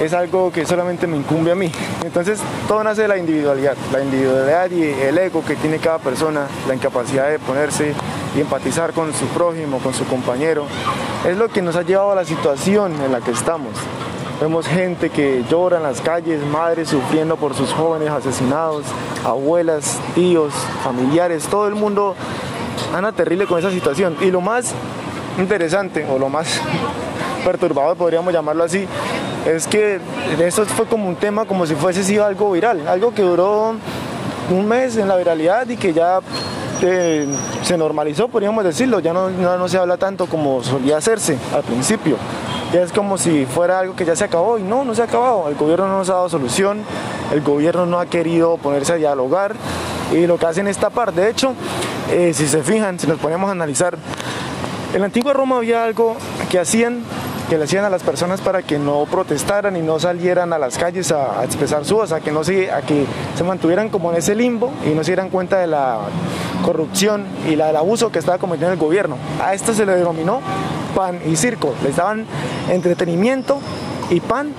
es 0.02 0.14
algo 0.14 0.52
que 0.52 0.66
solamente 0.66 1.06
me 1.06 1.18
incumbe 1.18 1.52
a 1.52 1.56
mí. 1.56 1.72
Entonces 2.04 2.40
todo 2.68 2.84
nace 2.84 3.04
de 3.04 3.08
la 3.08 3.18
individualidad, 3.18 3.76
la 3.92 4.04
individualidad 4.04 4.72
y 4.72 4.84
el 4.84 5.18
ego 5.18 5.44
que 5.46 5.56
tiene 5.56 5.78
cada 5.78 6.00
persona, 6.00 6.48
la 6.68 6.74
incapacidad 6.74 7.30
de 7.30 7.38
ponerse 7.38 7.94
y 8.36 8.42
empatizar 8.42 8.94
con 8.94 9.14
su 9.14 9.26
prójimo, 9.28 9.78
con 9.78 9.94
su 9.94 10.06
compañero, 10.06 10.66
es 11.28 11.38
lo 11.38 11.50
que 11.50 11.62
nos 11.62 11.76
ha 11.76 11.84
llevado 11.84 12.12
a 12.12 12.16
la 12.16 12.26
situación 12.26 13.00
en 13.02 13.12
la 13.12 13.22
que 13.22 13.32
estamos. 13.32 13.74
Vemos 14.42 14.66
gente 14.66 15.12
que 15.12 15.44
llora 15.48 15.78
en 15.78 15.84
las 15.84 16.02
calles, 16.02 16.44
madres 16.48 16.90
sufriendo 16.90 17.38
por 17.38 17.54
sus 17.54 17.72
jóvenes 17.72 18.10
asesinados, 18.10 18.84
abuelas, 19.24 20.00
tíos, 20.16 20.52
familiares, 20.84 21.46
todo 21.46 21.68
el 21.68 21.76
mundo 21.76 22.16
anda 22.92 23.12
terrible 23.12 23.46
con 23.46 23.60
esa 23.60 23.70
situación. 23.70 24.18
Y 24.20 24.32
lo 24.32 24.42
más 24.42 24.74
interesante 25.38 26.08
o 26.10 26.18
lo 26.18 26.28
más 26.28 26.60
perturbador, 27.46 27.98
podríamos 27.98 28.34
llamarlo 28.34 28.64
así, 28.64 28.88
es 29.46 29.68
que 29.68 30.00
eso 30.40 30.66
fue 30.66 30.86
como 30.86 31.08
un 31.08 31.16
tema 31.16 31.46
como 31.46 31.66
si 31.66 31.76
fuese 31.76 32.04
sido 32.04 32.26
algo 32.26 32.52
viral, 32.52 32.88
algo 32.88 33.14
que 33.14 33.22
duró 33.22 33.76
un 34.50 34.68
mes 34.68 34.98
en 34.98 35.08
la 35.08 35.16
viralidad 35.16 35.68
y 35.70 35.78
que 35.78 35.94
ya 35.94 36.20
eh, 36.82 37.28
se 37.64 37.78
normalizó, 37.78 38.28
podríamos 38.28 38.64
decirlo, 38.64 39.00
ya 39.00 39.14
no, 39.14 39.30
no, 39.30 39.68
se 39.68 39.78
habla 39.78 39.98
tanto 39.98 40.28
como 40.28 40.64
solía 40.64 40.98
hacerse 40.98 41.38
al 41.54 41.64
principio. 41.64 42.18
Ya 42.74 42.84
es 42.84 42.94
como 42.94 43.18
si 43.18 43.46
fuera 43.46 43.80
algo 43.80 43.96
que 43.96 44.06
ya 44.06 44.16
se 44.16 44.24
acabó 44.24 44.58
y 44.58 44.64
no, 44.64 44.86
no 44.86 44.96
se 44.96 45.02
ha 45.02 45.06
acabado. 45.06 45.50
El 45.50 45.56
gobierno 45.56 45.88
no 45.88 45.98
nos 45.98 46.10
ha 46.10 46.14
dado 46.14 46.30
solución, 46.30 46.84
el 47.34 47.42
gobierno 47.42 47.86
no 47.86 48.00
ha 48.00 48.06
querido 48.06 48.58
ponerse 48.58 48.94
a 48.94 48.96
dialogar 48.96 49.56
y 50.14 50.26
lo 50.26 50.38
que 50.38 50.46
hacen 50.46 50.68
esta 50.68 50.90
parte. 50.90 51.22
De 51.22 51.30
hecho, 51.30 51.54
eh, 52.10 52.34
si 52.34 52.48
se 52.48 52.64
fijan, 52.64 52.98
si 52.98 53.08
nos 53.08 53.20
ponemos 53.20 53.50
a 53.50 53.52
analizar 53.52 53.98
en 54.94 55.00
la 55.00 55.06
antigua 55.06 55.32
Roma 55.32 55.56
había 55.56 55.86
algo 55.86 56.18
que 56.50 56.60
hacían, 56.60 57.04
que 57.52 57.58
le 57.58 57.66
hacían 57.66 57.84
a 57.84 57.90
las 57.90 58.02
personas 58.02 58.40
para 58.40 58.62
que 58.62 58.80
no 58.80 59.06
protestaran 59.12 59.76
y 59.76 59.82
no 59.82 60.00
salieran 60.00 60.54
a 60.54 60.58
las 60.58 60.78
calles 60.78 61.12
a, 61.12 61.44
expresar 61.44 61.84
su 61.84 61.96
voz, 61.96 62.14
a 62.14 62.22
que, 62.22 62.32
no 62.32 62.46
se, 62.46 62.72
a 62.72 62.82
que 62.82 63.06
se 63.36 63.44
mantuvieran 63.44 63.90
como 63.90 64.10
en 64.10 64.20
ese 64.20 64.36
limbo 64.36 64.72
y 64.86 64.92
no 64.92 65.04
se 65.04 65.12
dieran 65.12 65.30
cuenta 65.30 65.60
de 65.60 65.68
la 65.68 66.00
corrupción 66.64 67.26
y 67.46 67.56
del 67.56 67.76
abuso 67.76 68.10
que 68.10 68.20
estaba 68.20 68.38
cometiendo 68.38 68.72
el 68.72 68.80
gobierno. 68.80 69.18
A 69.44 69.54
esto 69.54 69.74
se 69.74 69.86
le 69.86 69.96
denominó 69.96 70.40
pan 70.96 71.20
y 71.30 71.36
circo. 71.36 71.74
Les 71.84 71.98
daban 71.98 72.26
entretenimiento 72.70 73.60
y 74.10 74.22
pan 74.22 74.54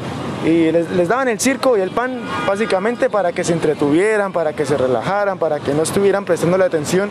y 0.45 0.71
les, 0.71 0.91
les, 0.91 1.09
daban 1.09 1.29
el 1.29 1.41
circo 1.41 1.79
y 1.79 1.81
el 1.81 1.93
pan 1.93 2.21
básicamente 2.47 3.09
para 3.09 3.33
que 3.33 3.43
se 3.43 3.55
entretuvieran, 3.55 4.35
para 4.35 4.53
que 4.53 4.67
se 4.67 4.77
relajaran, 4.77 5.39
para 5.39 5.61
que 5.61 5.73
no 5.73 5.83
estuvieran 5.83 6.27
prestando 6.27 6.59
la 6.59 6.67
atención 6.67 7.09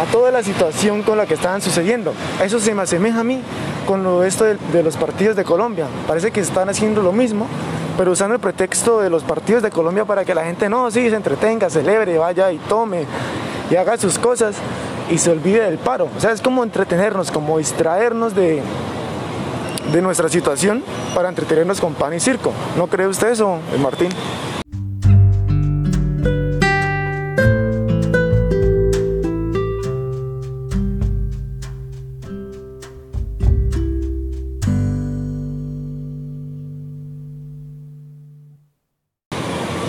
a 0.00 0.04
toda 0.04 0.30
la 0.30 0.42
situación 0.42 1.02
con 1.02 1.16
la 1.16 1.26
que 1.26 1.34
estaban 1.34 1.62
sucediendo. 1.62 2.12
Eso 2.42 2.60
se 2.60 2.74
me 2.74 2.82
asemeja 2.82 3.20
a 3.20 3.24
mí 3.24 3.40
con 3.86 4.02
lo 4.02 4.24
esto 4.24 4.44
de, 4.44 4.82
los 4.82 4.96
partidos 4.96 5.36
de 5.36 5.44
Colombia. 5.44 5.86
Parece 6.06 6.30
que 6.30 6.40
están 6.40 6.68
haciendo 6.68 7.02
lo 7.02 7.12
mismo, 7.12 7.46
pero 7.96 8.12
usando 8.12 8.34
el 8.34 8.40
pretexto 8.40 9.00
de 9.00 9.10
los 9.10 9.22
partidos 9.22 9.62
de 9.62 9.70
Colombia 9.70 10.04
para 10.04 10.24
que 10.24 10.34
la 10.34 10.44
gente 10.44 10.68
no, 10.68 10.90
sí, 10.90 11.08
se 11.08 11.16
entretenga, 11.16 11.70
celebre, 11.70 12.18
vaya 12.18 12.52
y 12.52 12.58
tome 12.58 13.06
y 13.70 13.76
haga 13.76 13.96
sus 13.96 14.18
cosas 14.18 14.56
y 15.10 15.18
se 15.18 15.30
olvide 15.30 15.62
del 15.62 15.78
paro. 15.78 16.08
O 16.16 16.20
sea, 16.20 16.32
es 16.32 16.40
como 16.40 16.62
entretenernos, 16.62 17.30
como 17.30 17.58
distraernos 17.58 18.34
de, 18.34 18.62
de 19.92 20.02
nuestra 20.02 20.28
situación 20.28 20.82
para 21.14 21.28
entretenernos 21.28 21.80
con 21.80 21.94
pan 21.94 22.12
y 22.14 22.20
circo. 22.20 22.52
¿No 22.76 22.86
cree 22.86 23.06
usted 23.06 23.28
eso, 23.28 23.58
Martín? 23.80 24.08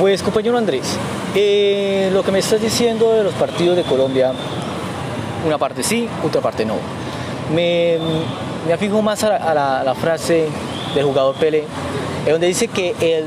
Pues 0.08 0.24
compañero 0.24 0.58
Andrés, 0.58 0.98
eh, 1.36 2.10
lo 2.14 2.24
que 2.24 2.32
me 2.32 2.40
estás 2.40 2.62
diciendo 2.62 3.12
de 3.12 3.26
los 3.26 3.34
partidos 3.34 3.76
de 3.76 3.84
Colombia, 3.84 4.32
una 5.46 5.58
parte 5.58 5.84
sí, 5.84 6.08
otra 6.24 6.40
parte 6.40 6.64
no. 6.64 6.76
Me, 7.54 7.98
me 8.66 8.72
afijo 8.72 9.02
más 9.02 9.26
a, 9.26 9.54
la, 9.54 9.96
frase 9.96 10.48
del 10.96 11.04
jugador 11.04 11.36
Pele, 11.36 11.66
donde 12.26 12.48
dice 12.48 12.70
que 12.70 12.96
el, 13.02 13.26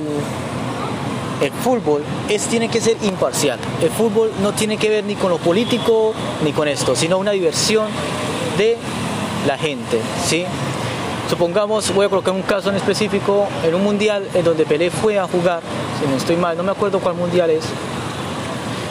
el 1.42 1.52
fútbol 1.52 2.02
es, 2.30 2.46
tiene 2.46 2.70
que 2.70 2.80
ser 2.80 2.96
imparcial. 3.02 3.58
El 3.82 3.90
fútbol 3.90 4.30
no 4.42 4.52
tiene 4.52 4.78
que 4.78 4.88
ver 4.88 5.04
ni 5.04 5.16
con 5.16 5.28
lo 5.28 5.37
político 5.37 6.14
ni 6.42 6.54
con 6.54 6.66
esto, 6.66 6.96
sino 6.96 7.18
una 7.18 7.32
diversión 7.32 7.88
de 8.56 8.78
la 9.46 9.58
gente, 9.58 10.00
¿sí? 10.25 10.46
Supongamos, 11.30 11.94
voy 11.94 12.06
a 12.06 12.08
colocar 12.08 12.34
un 12.34 12.42
caso 12.42 12.70
en 12.70 12.75
específico, 12.75 13.46
en 13.64 13.72
un 13.72 13.84
mundial 13.84 14.26
en 14.34 14.44
donde 14.44 14.66
Pelé 14.66 14.90
fue 14.90 15.16
a 15.16 15.28
jugar, 15.28 15.60
si 16.00 16.10
no 16.10 16.16
estoy 16.16 16.34
mal, 16.34 16.56
no 16.56 16.64
me 16.64 16.72
acuerdo 16.72 16.99
cuál 16.99 17.14
mundial 17.14 17.50
es, 17.50 17.64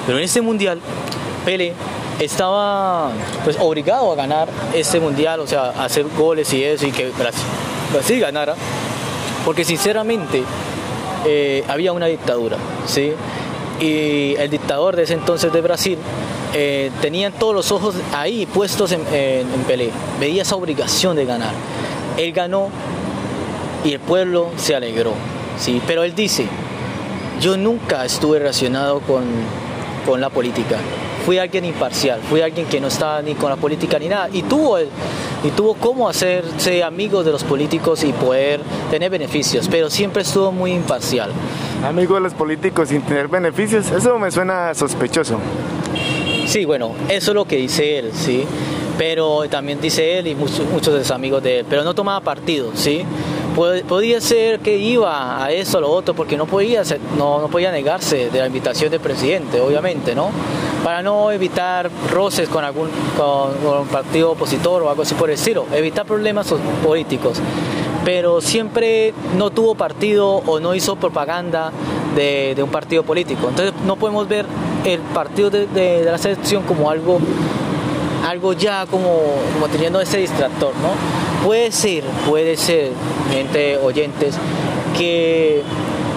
pero 0.06 0.18
en 0.18 0.24
ese 0.24 0.40
mundial 0.40 0.80
Pelé 1.44 1.74
estaba 2.18 3.12
pues 3.44 3.58
obligado 3.60 4.10
a 4.14 4.16
ganar 4.16 4.48
este 4.74 5.02
mundial, 5.02 5.42
o 5.42 5.48
sea, 5.48 5.74
a 5.78 5.84
hacer 5.84 6.06
goles 6.18 6.54
y 6.54 6.64
eso, 6.64 6.88
y 6.88 6.94
que 6.94 7.12
Brasil, 7.92 8.22
ganara, 8.22 8.56
porque 9.44 9.66
sinceramente 9.66 10.42
eh, 11.26 11.66
había 11.68 11.92
una 11.92 12.06
dictadura, 12.06 12.56
¿sí? 12.88 13.12
Y 13.82 14.36
el 14.38 14.50
dictador 14.50 14.96
de 14.96 15.04
ese 15.04 15.14
entonces 15.14 15.52
de 15.52 15.60
Brasil 15.60 15.98
eh, 16.54 16.90
tenía 17.02 17.32
todos 17.32 17.54
los 17.54 17.70
ojos 17.74 17.96
ahí 18.14 18.46
puestos 18.46 18.94
en, 18.94 19.02
en 19.12 19.46
Pelé, 19.68 19.90
veía 20.22 20.44
esa 20.44 20.56
obligación 20.56 21.18
de 21.18 21.26
ganar. 21.26 21.54
Él 22.18 22.32
ganó 22.34 22.70
y 23.84 23.94
el 23.94 24.00
pueblo 24.00 24.50
se 24.58 24.76
alegró, 24.76 25.14
¿sí? 25.58 25.82
Pero 25.88 26.04
él 26.04 26.16
dice, 26.16 26.46
yo 27.40 27.58
nunca 27.58 28.06
estuve 28.06 28.40
relacionado 28.40 29.00
con, 29.02 29.24
con 30.06 30.20
la 30.20 30.30
política, 30.30 30.78
fui 31.26 31.38
alguien 31.38 31.66
imparcial, 31.66 32.20
fui 32.30 32.42
alguien 32.42 32.66
que 32.68 32.82
no 32.82 32.88
estaba 32.88 33.22
ni 33.22 33.36
con 33.36 33.50
la 33.50 33.56
política 33.56 34.00
ni 34.00 34.08
nada 34.08 34.30
y 34.32 34.42
tuvo 34.44 34.80
y 35.42 35.52
tuvo 35.52 35.76
cómo 35.76 36.10
hacerse 36.10 36.84
amigo 36.84 37.24
de 37.24 37.32
los 37.32 37.44
políticos 37.44 38.04
y 38.04 38.12
poder 38.12 38.60
tener 38.92 39.10
beneficios, 39.10 39.70
pero 39.70 39.90
siempre 39.90 40.24
estuvo 40.24 40.52
muy 40.52 40.74
imparcial. 40.74 41.32
Amigo 41.86 42.16
de 42.16 42.22
los 42.22 42.34
políticos 42.34 42.90
sin 42.90 43.02
tener 43.04 43.30
beneficios, 43.30 43.90
eso 43.92 44.20
me 44.20 44.32
suena 44.32 44.74
sospechoso. 44.74 45.40
Sí, 46.46 46.66
bueno, 46.66 46.94
eso 47.08 47.32
es 47.32 47.36
lo 47.36 47.46
que 47.46 47.56
dice 47.56 48.00
él, 48.00 48.12
sí, 48.14 48.44
pero 49.00 49.48
también 49.50 49.80
dice 49.80 50.20
él 50.20 50.28
y 50.28 50.36
muchos, 50.36 50.68
muchos 50.70 50.94
de 50.94 51.00
sus 51.00 51.12
amigos 51.12 51.42
de 51.42 51.60
él, 51.60 51.66
pero 51.70 51.84
no 51.86 51.96
tomaba 51.96 52.20
partido, 52.20 52.72
sí 52.76 53.06
podía 53.88 54.22
ser 54.22 54.60
que 54.60 54.78
iba 54.78 55.44
a 55.44 55.52
eso 55.52 55.78
o 55.78 55.82
lo 55.82 55.90
otro 55.92 56.14
porque 56.14 56.38
no 56.38 56.46
podía, 56.46 56.84
no, 57.18 57.42
no 57.42 57.48
podía 57.48 57.72
negarse 57.72 58.30
de 58.30 58.40
la 58.40 58.48
invitación 58.48 58.92
del 58.92 59.00
presidente, 59.00 59.60
obviamente, 59.60 60.16
¿no? 60.16 60.30
Para 60.84 61.02
no 61.02 61.32
evitar 61.32 61.90
roces 62.10 62.48
con 62.48 62.64
algún 62.64 62.90
con, 63.18 63.80
un 63.82 63.88
partido 63.88 64.32
opositor 64.32 64.84
o 64.84 64.90
algo 64.90 65.02
así 65.02 65.14
por 65.16 65.30
el 65.30 65.36
estilo, 65.36 65.66
evitar 65.74 66.06
problemas 66.06 66.54
políticos. 66.84 67.40
Pero 68.06 68.40
siempre 68.40 69.14
no 69.38 69.50
tuvo 69.50 69.76
partido 69.76 70.36
o 70.46 70.60
no 70.60 70.74
hizo 70.74 70.96
propaganda 70.96 71.72
de, 72.16 72.56
un 72.64 72.70
partido 72.70 73.04
político. 73.04 73.50
Entonces 73.50 73.74
no 73.86 73.98
podemos 73.98 74.28
ver 74.28 74.46
el 74.86 75.00
partido 75.00 75.50
de, 75.50 75.68
de 75.68 76.06
la 76.06 76.18
selección 76.18 76.64
como 76.64 76.90
algo 76.90 77.20
algo 78.30 78.54
ya 78.54 78.86
como, 78.86 79.18
como 79.54 79.68
teniendo 79.70 80.00
ese 80.00 80.20
distractor, 80.20 80.72
¿no? 80.76 81.46
Puede 81.46 81.72
ser, 81.72 82.04
puede 82.28 82.58
ser, 82.58 82.92
gente 83.32 83.78
oyentes, 83.78 84.36
que, 84.96 85.64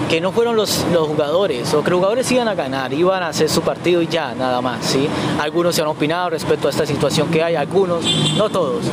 que 0.09 0.21
no 0.21 0.31
fueron 0.31 0.55
los, 0.55 0.85
los 0.93 1.07
jugadores, 1.07 1.73
o 1.73 1.83
que 1.83 1.89
los 1.89 1.97
jugadores 1.97 2.31
iban 2.31 2.47
a 2.47 2.53
ganar, 2.53 2.93
iban 2.93 3.23
a 3.23 3.29
hacer 3.29 3.49
su 3.49 3.61
partido 3.61 3.99
y 4.03 4.07
ya, 4.07 4.35
nada 4.35 4.61
más, 4.61 4.85
¿sí? 4.85 5.07
Algunos 5.41 5.73
se 5.73 5.81
han 5.81 5.87
opinado 5.87 6.29
respecto 6.29 6.67
a 6.67 6.69
esta 6.69 6.85
situación 6.85 7.29
que 7.29 7.41
hay, 7.41 7.55
algunos, 7.55 8.05
no 8.37 8.47
todos. 8.47 8.85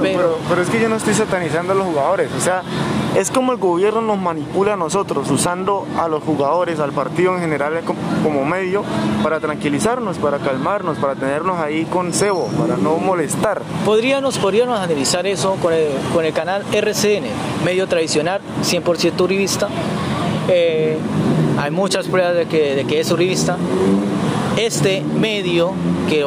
pero, 0.00 0.38
pero 0.48 0.62
es 0.62 0.70
que 0.70 0.80
yo 0.80 0.88
no 0.88 0.96
estoy 0.96 1.14
satanizando 1.14 1.72
a 1.72 1.76
los 1.76 1.86
jugadores, 1.86 2.30
o 2.36 2.40
sea, 2.40 2.62
es 3.16 3.30
como 3.30 3.52
el 3.52 3.58
gobierno 3.58 4.02
nos 4.02 4.18
manipula 4.18 4.74
a 4.74 4.76
nosotros, 4.76 5.30
usando 5.30 5.86
a 5.98 6.06
los 6.06 6.22
jugadores, 6.22 6.80
al 6.80 6.92
partido 6.92 7.34
en 7.34 7.40
general 7.40 7.72
como 8.22 8.44
medio 8.44 8.84
para 9.22 9.40
tranquilizarnos, 9.40 10.18
para 10.18 10.38
calmarnos, 10.38 10.98
para 10.98 11.14
tenernos 11.14 11.58
ahí 11.58 11.86
con 11.86 12.12
cebo, 12.12 12.48
para 12.60 12.76
no 12.76 12.98
molestar. 12.98 13.62
Podríamos, 13.86 14.36
podríamos 14.36 14.78
analizar 14.78 15.26
eso 15.26 15.56
con 15.62 15.72
el, 15.72 16.32
canal 16.34 16.62
RCN, 16.70 17.24
medio 17.64 17.86
tradicional, 17.86 18.42
100% 18.62 19.18
uribista. 19.22 19.68
Eh, 20.48 20.98
hay 21.58 21.70
muchas 21.70 22.08
pruebas 22.08 22.34
de 22.34 22.44
que, 22.46 23.00
es 23.00 23.10
uribista. 23.10 23.56
Este 24.58 25.00
medio, 25.00 25.72
que 26.10 26.22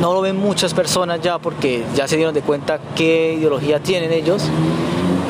no 0.00 0.14
lo 0.14 0.22
ven 0.22 0.36
muchas 0.36 0.72
personas 0.72 1.20
ya 1.20 1.38
porque 1.38 1.84
ya 1.94 2.08
se 2.08 2.16
dieron 2.16 2.32
de 2.32 2.40
cuenta 2.40 2.80
qué 2.96 3.34
ideología 3.34 3.82
tienen 3.82 4.10
ellos 4.10 4.48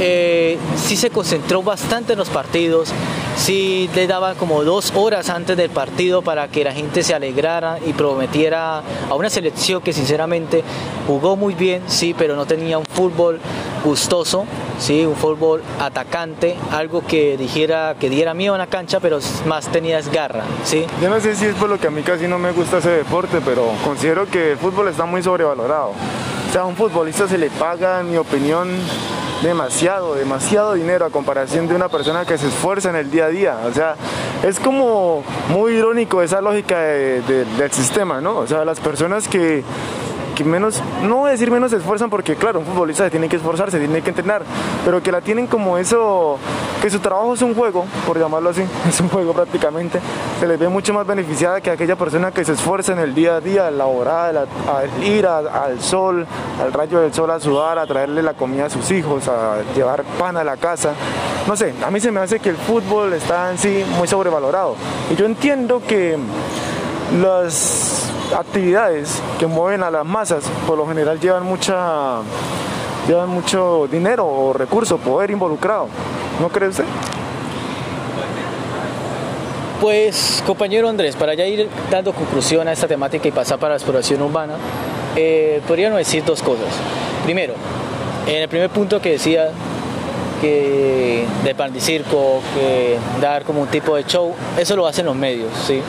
eh, 0.04 0.58
sí 0.76 0.96
se 0.96 1.10
concentró 1.10 1.62
bastante 1.62 2.14
en 2.14 2.18
los 2.18 2.28
partidos, 2.28 2.92
sí 3.36 3.88
le 3.94 4.08
daba 4.08 4.34
como 4.34 4.64
dos 4.64 4.92
horas 4.96 5.30
antes 5.30 5.56
del 5.56 5.70
partido 5.70 6.22
para 6.22 6.48
que 6.48 6.64
la 6.64 6.72
gente 6.72 7.04
se 7.04 7.14
alegrara 7.14 7.78
y 7.86 7.92
prometiera 7.92 8.82
a 9.08 9.14
una 9.14 9.30
selección 9.30 9.80
que 9.80 9.92
sinceramente 9.92 10.64
jugó 11.06 11.36
muy 11.36 11.54
bien, 11.54 11.82
sí, 11.86 12.14
pero 12.18 12.34
no 12.34 12.46
tenía 12.46 12.78
un 12.78 12.84
fútbol 12.84 13.38
gustoso, 13.84 14.44
sí, 14.80 15.06
un 15.06 15.14
fútbol 15.14 15.62
atacante, 15.78 16.56
algo 16.72 17.06
que 17.06 17.36
dijera 17.36 17.94
que 17.98 18.10
diera 18.10 18.34
miedo 18.34 18.54
en 18.54 18.58
la 18.58 18.66
cancha, 18.66 18.98
pero 18.98 19.20
más 19.46 19.68
tenía 19.68 20.00
garra, 20.00 20.42
sí. 20.64 20.84
Yo 21.00 21.08
no 21.08 21.20
sé 21.20 21.36
si 21.36 21.46
es 21.46 21.54
por 21.54 21.68
lo 21.68 21.78
que 21.78 21.86
a 21.86 21.90
mí 21.90 22.02
casi 22.02 22.26
no 22.26 22.38
me 22.38 22.50
gusta 22.50 22.78
ese 22.78 22.90
deporte, 22.90 23.38
pero 23.44 23.70
considero 23.84 24.26
que 24.26 24.52
el 24.52 24.58
fútbol 24.58 24.88
está 24.88 25.04
muy 25.04 25.22
sobrevalorado. 25.22 25.90
O 25.90 26.52
sea, 26.52 26.62
a 26.62 26.64
un 26.66 26.76
futbolista 26.76 27.28
se 27.28 27.38
le 27.38 27.50
paga, 27.50 28.00
en 28.00 28.10
mi 28.10 28.16
opinión, 28.16 28.68
demasiado, 29.42 30.14
demasiado 30.14 30.74
dinero 30.74 31.04
a 31.04 31.10
comparación 31.10 31.66
de 31.66 31.74
una 31.74 31.88
persona 31.88 32.24
que 32.24 32.38
se 32.38 32.48
esfuerza 32.48 32.90
en 32.90 32.96
el 32.96 33.10
día 33.10 33.26
a 33.26 33.28
día. 33.28 33.58
O 33.66 33.72
sea, 33.72 33.96
es 34.42 34.58
como 34.60 35.24
muy 35.48 35.72
irónico 35.72 36.22
esa 36.22 36.40
lógica 36.40 36.78
del 36.78 37.72
sistema, 37.72 38.20
¿no? 38.20 38.38
O 38.38 38.46
sea, 38.46 38.64
las 38.64 38.80
personas 38.80 39.28
que 39.28 39.62
que 40.32 40.44
menos, 40.44 40.82
no 41.02 41.18
voy 41.18 41.28
a 41.28 41.32
decir 41.32 41.50
menos 41.50 41.70
se 41.70 41.76
esfuerzan 41.76 42.10
porque 42.10 42.36
claro, 42.36 42.60
un 42.60 42.66
futbolista 42.66 43.04
se 43.04 43.10
tiene 43.10 43.28
que 43.28 43.36
esforzarse, 43.36 43.78
tiene 43.78 44.02
que 44.02 44.10
entrenar, 44.10 44.42
pero 44.84 45.02
que 45.02 45.12
la 45.12 45.20
tienen 45.20 45.46
como 45.46 45.78
eso, 45.78 46.38
que 46.80 46.90
su 46.90 47.00
trabajo 47.00 47.34
es 47.34 47.42
un 47.42 47.54
juego, 47.54 47.84
por 48.06 48.18
llamarlo 48.18 48.50
así, 48.50 48.62
es 48.88 49.00
un 49.00 49.08
juego 49.08 49.32
prácticamente, 49.32 50.00
se 50.40 50.46
les 50.46 50.58
ve 50.58 50.68
mucho 50.68 50.94
más 50.94 51.06
beneficiada 51.06 51.60
que 51.60 51.70
aquella 51.70 51.96
persona 51.96 52.30
que 52.32 52.44
se 52.44 52.52
esfuerza 52.52 52.92
en 52.92 52.98
el 52.98 53.14
día 53.14 53.36
a 53.36 53.40
día, 53.40 53.66
a 53.66 53.70
laborar, 53.70 54.36
a, 54.36 55.04
ir 55.04 55.26
al 55.26 55.80
sol, 55.80 56.26
al 56.60 56.72
rayo 56.72 57.00
del 57.00 57.12
sol 57.12 57.30
a 57.30 57.40
sudar, 57.40 57.78
a 57.78 57.86
traerle 57.86 58.22
la 58.22 58.34
comida 58.34 58.66
a 58.66 58.70
sus 58.70 58.90
hijos, 58.90 59.28
a 59.28 59.56
llevar 59.74 60.02
pan 60.18 60.36
a 60.36 60.44
la 60.44 60.56
casa. 60.56 60.92
No 61.46 61.56
sé, 61.56 61.74
a 61.84 61.90
mí 61.90 62.00
se 62.00 62.10
me 62.10 62.20
hace 62.20 62.38
que 62.38 62.50
el 62.50 62.56
fútbol 62.56 63.12
está 63.12 63.50
en 63.50 63.58
sí 63.58 63.84
muy 63.96 64.06
sobrevalorado. 64.06 64.76
Y 65.10 65.16
yo 65.16 65.26
entiendo 65.26 65.82
que 65.86 66.16
las 67.20 68.10
actividades 68.36 69.20
que 69.38 69.46
mueven 69.46 69.82
a 69.82 69.90
las 69.90 70.06
masas 70.06 70.44
por 70.66 70.78
lo 70.78 70.86
general 70.86 71.20
llevan 71.20 71.44
mucha 71.44 72.20
llevan 73.06 73.28
mucho 73.28 73.88
dinero 73.90 74.26
o 74.26 74.52
recursos, 74.52 75.00
poder 75.00 75.30
involucrado. 75.30 75.88
¿No 76.40 76.48
cree 76.48 76.68
usted? 76.68 76.84
Pues, 79.80 80.42
compañero 80.46 80.88
Andrés, 80.88 81.16
para 81.16 81.34
ya 81.34 81.44
ir 81.44 81.68
dando 81.90 82.12
conclusión 82.12 82.68
a 82.68 82.72
esta 82.72 82.86
temática 82.86 83.26
y 83.26 83.32
pasar 83.32 83.58
para 83.58 83.70
la 83.70 83.76
exploración 83.76 84.22
urbana, 84.22 84.54
eh, 85.16 85.60
podríamos 85.66 85.98
decir 85.98 86.24
dos 86.24 86.40
cosas. 86.40 86.68
Primero, 87.24 87.54
en 88.28 88.42
el 88.42 88.48
primer 88.48 88.70
punto 88.70 89.00
que 89.00 89.10
decía 89.10 89.50
que 90.40 91.26
de 91.42 91.54
pan 91.56 91.72
circo, 91.80 92.40
que 92.54 92.96
dar 93.20 93.42
como 93.42 93.62
un 93.62 93.68
tipo 93.68 93.96
de 93.96 94.04
show, 94.04 94.32
eso 94.56 94.76
lo 94.76 94.86
hacen 94.86 95.06
los 95.06 95.16
medios, 95.16 95.50
¿sí? 95.66 95.82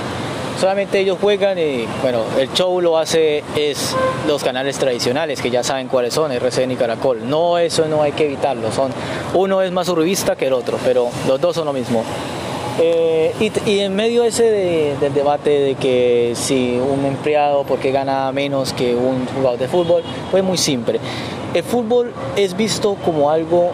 Solamente 0.60 1.00
ellos 1.00 1.17
juegan 1.19 1.57
y 1.57 1.86
bueno, 2.01 2.24
el 2.39 2.51
show 2.53 2.79
lo 2.81 2.98
hace 2.98 3.43
es 3.55 3.95
los 4.27 4.43
canales 4.43 4.77
tradicionales 4.77 5.41
que 5.41 5.50
ya 5.50 5.63
saben 5.63 5.88
cuáles 5.88 6.13
son, 6.13 6.31
RCN 6.31 6.72
y 6.72 6.75
Caracol. 6.75 7.27
No, 7.27 7.57
eso 7.57 7.88
no 7.88 8.01
hay 8.01 8.12
que 8.12 8.25
evitarlo, 8.25 8.72
son 8.72 8.91
uno 9.33 9.62
es 9.62 9.72
más 9.72 9.89
uribista 9.89 10.36
que 10.36 10.48
el 10.48 10.53
otro, 10.53 10.77
pero 10.83 11.10
los 11.27 11.39
dos 11.39 11.55
son 11.55 11.65
lo 11.65 11.74
mismo. 11.74 12.03
Eh, 12.79 13.51
y, 13.65 13.79
en 13.79 13.95
medio 13.95 14.24
ese 14.24 14.95
del 15.00 15.13
debate 15.13 15.51
de 15.51 15.75
que 15.75 16.33
si 16.36 16.79
un 16.79 17.05
empleado 17.05 17.63
porque 17.63 17.91
gana 17.91 18.31
menos 18.31 18.74
que 18.74 18.95
un 18.95 19.27
jugador 19.27 19.60
de 19.60 19.67
fútbol, 19.67 20.03
pues 20.31 20.43
muy 20.43 20.57
simple. 20.57 21.00
El 21.53 21.63
fútbol 21.63 22.12
es 22.36 22.57
visto 22.57 22.95
como 23.05 23.29
algo 23.29 23.72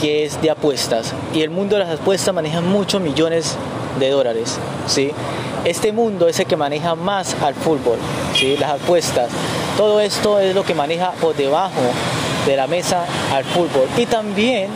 que 0.00 0.24
es 0.24 0.42
de 0.42 0.50
apuestas 0.50 1.14
y 1.32 1.42
el 1.42 1.50
mundo 1.50 1.76
de 1.76 1.84
las 1.84 2.00
apuestas 2.00 2.34
maneja 2.34 2.60
muchos 2.60 3.00
millones 3.00 3.56
de 4.00 4.10
dólares, 4.10 4.58
¿sí? 4.88 5.12
Este 5.64 5.92
mundo 5.92 6.26
es 6.26 6.40
el 6.40 6.46
que 6.46 6.56
maneja 6.56 6.94
más 6.96 7.36
al 7.40 7.54
fútbol, 7.54 7.96
¿sí? 8.34 8.56
las 8.56 8.72
apuestas. 8.72 9.30
Todo 9.76 10.00
esto 10.00 10.40
es 10.40 10.54
lo 10.54 10.64
que 10.64 10.74
maneja 10.74 11.12
por 11.12 11.36
debajo 11.36 11.80
de 12.46 12.56
la 12.56 12.66
mesa 12.66 13.04
al 13.32 13.44
fútbol. 13.44 13.86
Y 13.96 14.06
también 14.06 14.68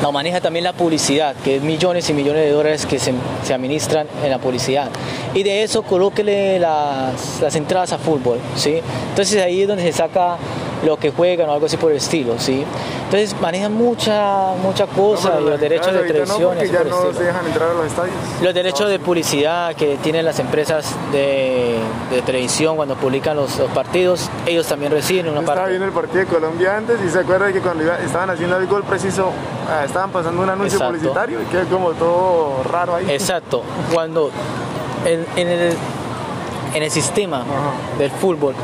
lo 0.00 0.12
maneja 0.12 0.40
también 0.40 0.64
la 0.64 0.74
publicidad, 0.74 1.34
que 1.42 1.56
es 1.56 1.62
millones 1.62 2.08
y 2.08 2.12
millones 2.12 2.44
de 2.44 2.50
dólares 2.50 2.86
que 2.86 2.98
se, 2.98 3.14
administran 3.52 4.06
en 4.22 4.30
la 4.30 4.38
publicidad. 4.38 4.90
Y 5.34 5.42
de 5.42 5.64
eso 5.64 5.82
colóquele 5.82 6.60
las, 6.60 7.40
las 7.40 7.56
entradas 7.56 7.92
a 7.92 7.98
fútbol. 7.98 8.38
¿sí? 8.54 8.80
Entonces 9.08 9.42
ahí 9.42 9.62
es 9.62 9.68
donde 9.68 9.82
se 9.82 9.92
saca 9.92 10.36
lo 10.84 10.96
que 10.98 11.10
juegan 11.10 11.48
o 11.48 11.52
algo 11.52 11.66
así 11.66 11.76
por 11.76 11.90
el 11.90 11.96
estilo, 11.96 12.38
¿sí? 12.38 12.64
Entonces 13.04 13.34
manejan 13.40 13.72
mucha, 13.72 14.54
mucha 14.62 14.86
cosa, 14.86 15.40
y 15.40 15.44
los 15.44 15.60
derechos 15.60 15.92
de 15.92 16.00
televisión. 16.00 16.56
No, 16.56 16.64
ya 16.64 16.84
no 16.84 17.12
se 17.12 17.24
dejan 17.24 17.46
entrar 17.46 17.70
a 17.70 17.74
los 17.74 17.86
estadios. 17.86 18.14
Los 18.42 18.54
derechos 18.54 18.88
de 18.88 18.98
publicidad 18.98 19.74
que 19.74 19.96
tienen 19.96 20.24
las 20.24 20.38
empresas 20.38 20.94
de, 21.12 21.78
de 22.10 22.22
televisión 22.22 22.76
cuando 22.76 22.96
publican 22.96 23.36
los, 23.36 23.58
los, 23.58 23.70
partidos, 23.70 24.30
ellos 24.46 24.66
también 24.66 24.92
reciben 24.92 25.28
una 25.28 25.36
parte. 25.42 25.52
Estaba 25.52 25.68
viendo 25.68 25.86
el 25.86 25.92
partido 25.92 26.18
de 26.20 26.26
Colombia 26.26 26.76
antes 26.76 26.98
y 27.04 27.10
se 27.10 27.18
acuerda 27.18 27.52
que 27.52 27.60
cuando 27.60 27.92
estaban 27.92 28.30
haciendo 28.30 28.56
el 28.56 28.66
gol 28.66 28.84
preciso, 28.84 29.30
ah, 29.68 29.84
estaban 29.84 30.10
pasando 30.10 30.42
un 30.42 30.50
anuncio 30.50 30.78
publicitario 30.78 31.40
y 31.42 31.44
quedó 31.46 31.66
como 31.68 31.92
todo 31.92 32.62
raro 32.64 32.96
ahí. 32.96 33.06
Exacto. 33.10 33.62
Cuando 33.92 34.30
en, 35.04 35.26
en 35.36 35.48
el, 35.48 35.76
en 36.74 36.82
el 36.82 36.90
sistema 36.90 37.44
del 37.98 38.10
fútbol 38.10 38.54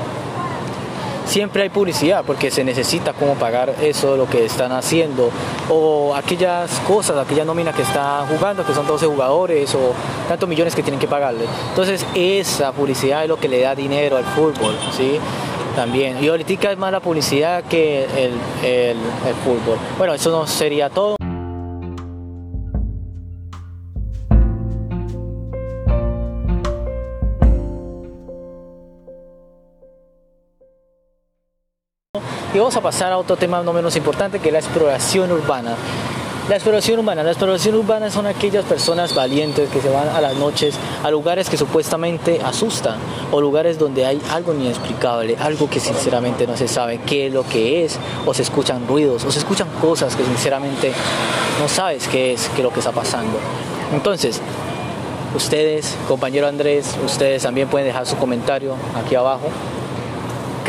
siempre 1.30 1.62
hay 1.62 1.68
publicidad 1.68 2.24
porque 2.26 2.50
se 2.50 2.64
necesita 2.64 3.12
cómo 3.12 3.34
pagar 3.34 3.74
eso, 3.80 4.16
lo 4.16 4.28
que 4.28 4.44
están 4.44 4.72
haciendo, 4.72 5.30
o 5.68 6.12
aquellas 6.14 6.80
cosas, 6.80 7.16
aquella 7.16 7.44
nómina 7.44 7.72
que 7.72 7.82
están 7.82 8.26
jugando, 8.26 8.66
que 8.66 8.74
son 8.74 8.86
12 8.86 9.06
jugadores, 9.06 9.72
o 9.76 9.94
tantos 10.28 10.48
millones 10.48 10.74
que 10.74 10.82
tienen 10.82 10.98
que 10.98 11.06
pagarle. 11.06 11.44
Entonces, 11.68 12.04
esa 12.14 12.72
publicidad 12.72 13.22
es 13.22 13.28
lo 13.28 13.38
que 13.38 13.48
le 13.48 13.60
da 13.60 13.76
dinero 13.76 14.16
al 14.16 14.24
fútbol, 14.24 14.76
¿sí? 14.96 15.18
También. 15.76 16.22
Y 16.22 16.28
ahorita 16.28 16.72
es 16.72 16.78
más 16.78 16.90
la 16.90 17.00
publicidad 17.00 17.62
que 17.62 18.04
el, 18.04 18.32
el, 18.64 18.96
el 18.96 19.34
fútbol. 19.44 19.78
Bueno, 19.98 20.14
eso 20.14 20.30
no 20.32 20.48
sería 20.48 20.90
todo. 20.90 21.14
Vamos 32.60 32.76
a 32.76 32.82
pasar 32.82 33.10
a 33.10 33.16
otro 33.16 33.38
tema 33.38 33.62
no 33.62 33.72
menos 33.72 33.96
importante 33.96 34.38
que 34.38 34.48
es 34.48 34.52
la 34.52 34.58
exploración 34.58 35.32
urbana. 35.32 35.76
La 36.46 36.56
exploración 36.56 37.00
urbana. 37.00 37.22
La 37.22 37.30
exploración 37.30 37.74
urbana 37.74 38.10
son 38.10 38.26
aquellas 38.26 38.66
personas 38.66 39.14
valientes 39.14 39.70
que 39.70 39.80
se 39.80 39.88
van 39.88 40.08
a 40.08 40.20
las 40.20 40.36
noches 40.36 40.74
a 41.02 41.10
lugares 41.10 41.48
que 41.48 41.56
supuestamente 41.56 42.38
asustan 42.44 42.98
o 43.32 43.40
lugares 43.40 43.78
donde 43.78 44.04
hay 44.04 44.20
algo 44.30 44.52
inexplicable, 44.52 45.38
algo 45.40 45.70
que 45.70 45.80
sinceramente 45.80 46.46
no 46.46 46.54
se 46.54 46.68
sabe 46.68 46.98
qué 46.98 47.28
es 47.28 47.32
lo 47.32 47.44
que 47.44 47.82
es 47.82 47.98
o 48.26 48.34
se 48.34 48.42
escuchan 48.42 48.86
ruidos 48.86 49.24
o 49.24 49.32
se 49.32 49.38
escuchan 49.38 49.68
cosas 49.80 50.14
que 50.14 50.22
sinceramente 50.22 50.92
no 51.58 51.66
sabes 51.66 52.08
qué 52.08 52.34
es, 52.34 52.46
qué 52.50 52.58
es 52.58 52.62
lo 52.62 52.74
que 52.74 52.80
está 52.80 52.92
pasando. 52.92 53.38
Entonces, 53.94 54.38
ustedes, 55.34 55.96
compañero 56.06 56.46
Andrés, 56.46 56.94
ustedes 57.06 57.42
también 57.42 57.68
pueden 57.68 57.86
dejar 57.86 58.04
su 58.04 58.18
comentario 58.18 58.74
aquí 59.02 59.14
abajo 59.14 59.48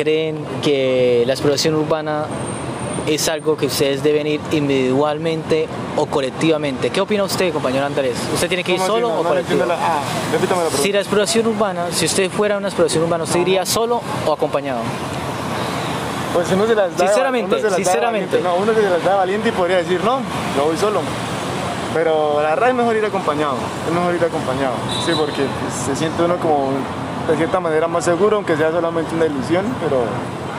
creen 0.01 0.43
que 0.63 1.23
la 1.27 1.33
exploración 1.33 1.75
urbana 1.75 2.25
es 3.07 3.29
algo 3.29 3.55
que 3.57 3.67
ustedes 3.67 4.03
deben 4.03 4.25
ir 4.27 4.41
individualmente 4.51 5.67
o 5.95 6.05
colectivamente. 6.07 6.89
¿Qué 6.89 7.01
opina 7.01 7.23
usted, 7.23 7.53
compañero 7.53 7.85
Andrés? 7.85 8.15
¿Usted 8.33 8.47
tiene 8.47 8.63
que 8.63 8.73
ir 8.73 8.79
solo 8.79 9.19
o 9.19 9.23
colectivo? 9.23 9.65
La, 9.65 9.75
ah, 9.75 10.01
la 10.33 10.77
si 10.77 10.91
la 10.91 10.99
exploración 10.99 11.47
urbana, 11.47 11.87
si 11.91 12.05
usted 12.05 12.29
fuera 12.31 12.57
una 12.57 12.67
exploración 12.67 13.03
urbana, 13.03 13.23
¿usted 13.23 13.39
iría 13.39 13.65
solo 13.65 14.01
o 14.25 14.33
acompañado? 14.33 14.81
Pues 16.33 16.51
uno 16.51 16.65
se 16.65 16.75
las 16.75 16.97
da, 16.97 17.07
sinceramente, 17.07 17.55
uno 17.55 17.61
se 17.61 17.69
las 17.69 17.75
sinceramente. 17.75 18.37
Da 18.37 18.49
no, 18.49 18.55
uno 18.55 18.73
se 18.73 18.81
las 18.81 19.03
da 19.03 19.15
valiente 19.17 19.49
y 19.49 19.51
podría 19.51 19.77
decir, 19.77 20.01
no, 20.03 20.19
yo 20.57 20.65
voy 20.65 20.77
solo. 20.77 21.01
Pero 21.93 22.41
la 22.41 22.51
verdad 22.51 22.69
es 22.69 22.75
mejor 22.75 22.95
ir 22.95 23.05
acompañado, 23.05 23.55
es 23.85 23.93
mejor 23.93 24.15
ir 24.15 24.23
acompañado. 24.23 24.73
Sí, 25.05 25.11
porque 25.17 25.45
se 25.85 25.95
siente 25.95 26.23
uno 26.23 26.37
como 26.37 26.71
de 27.29 27.37
cierta 27.37 27.59
manera 27.59 27.87
más 27.87 28.05
seguro, 28.05 28.37
aunque 28.37 28.57
sea 28.57 28.71
solamente 28.71 29.15
una 29.15 29.25
ilusión, 29.25 29.65
pero, 29.83 30.03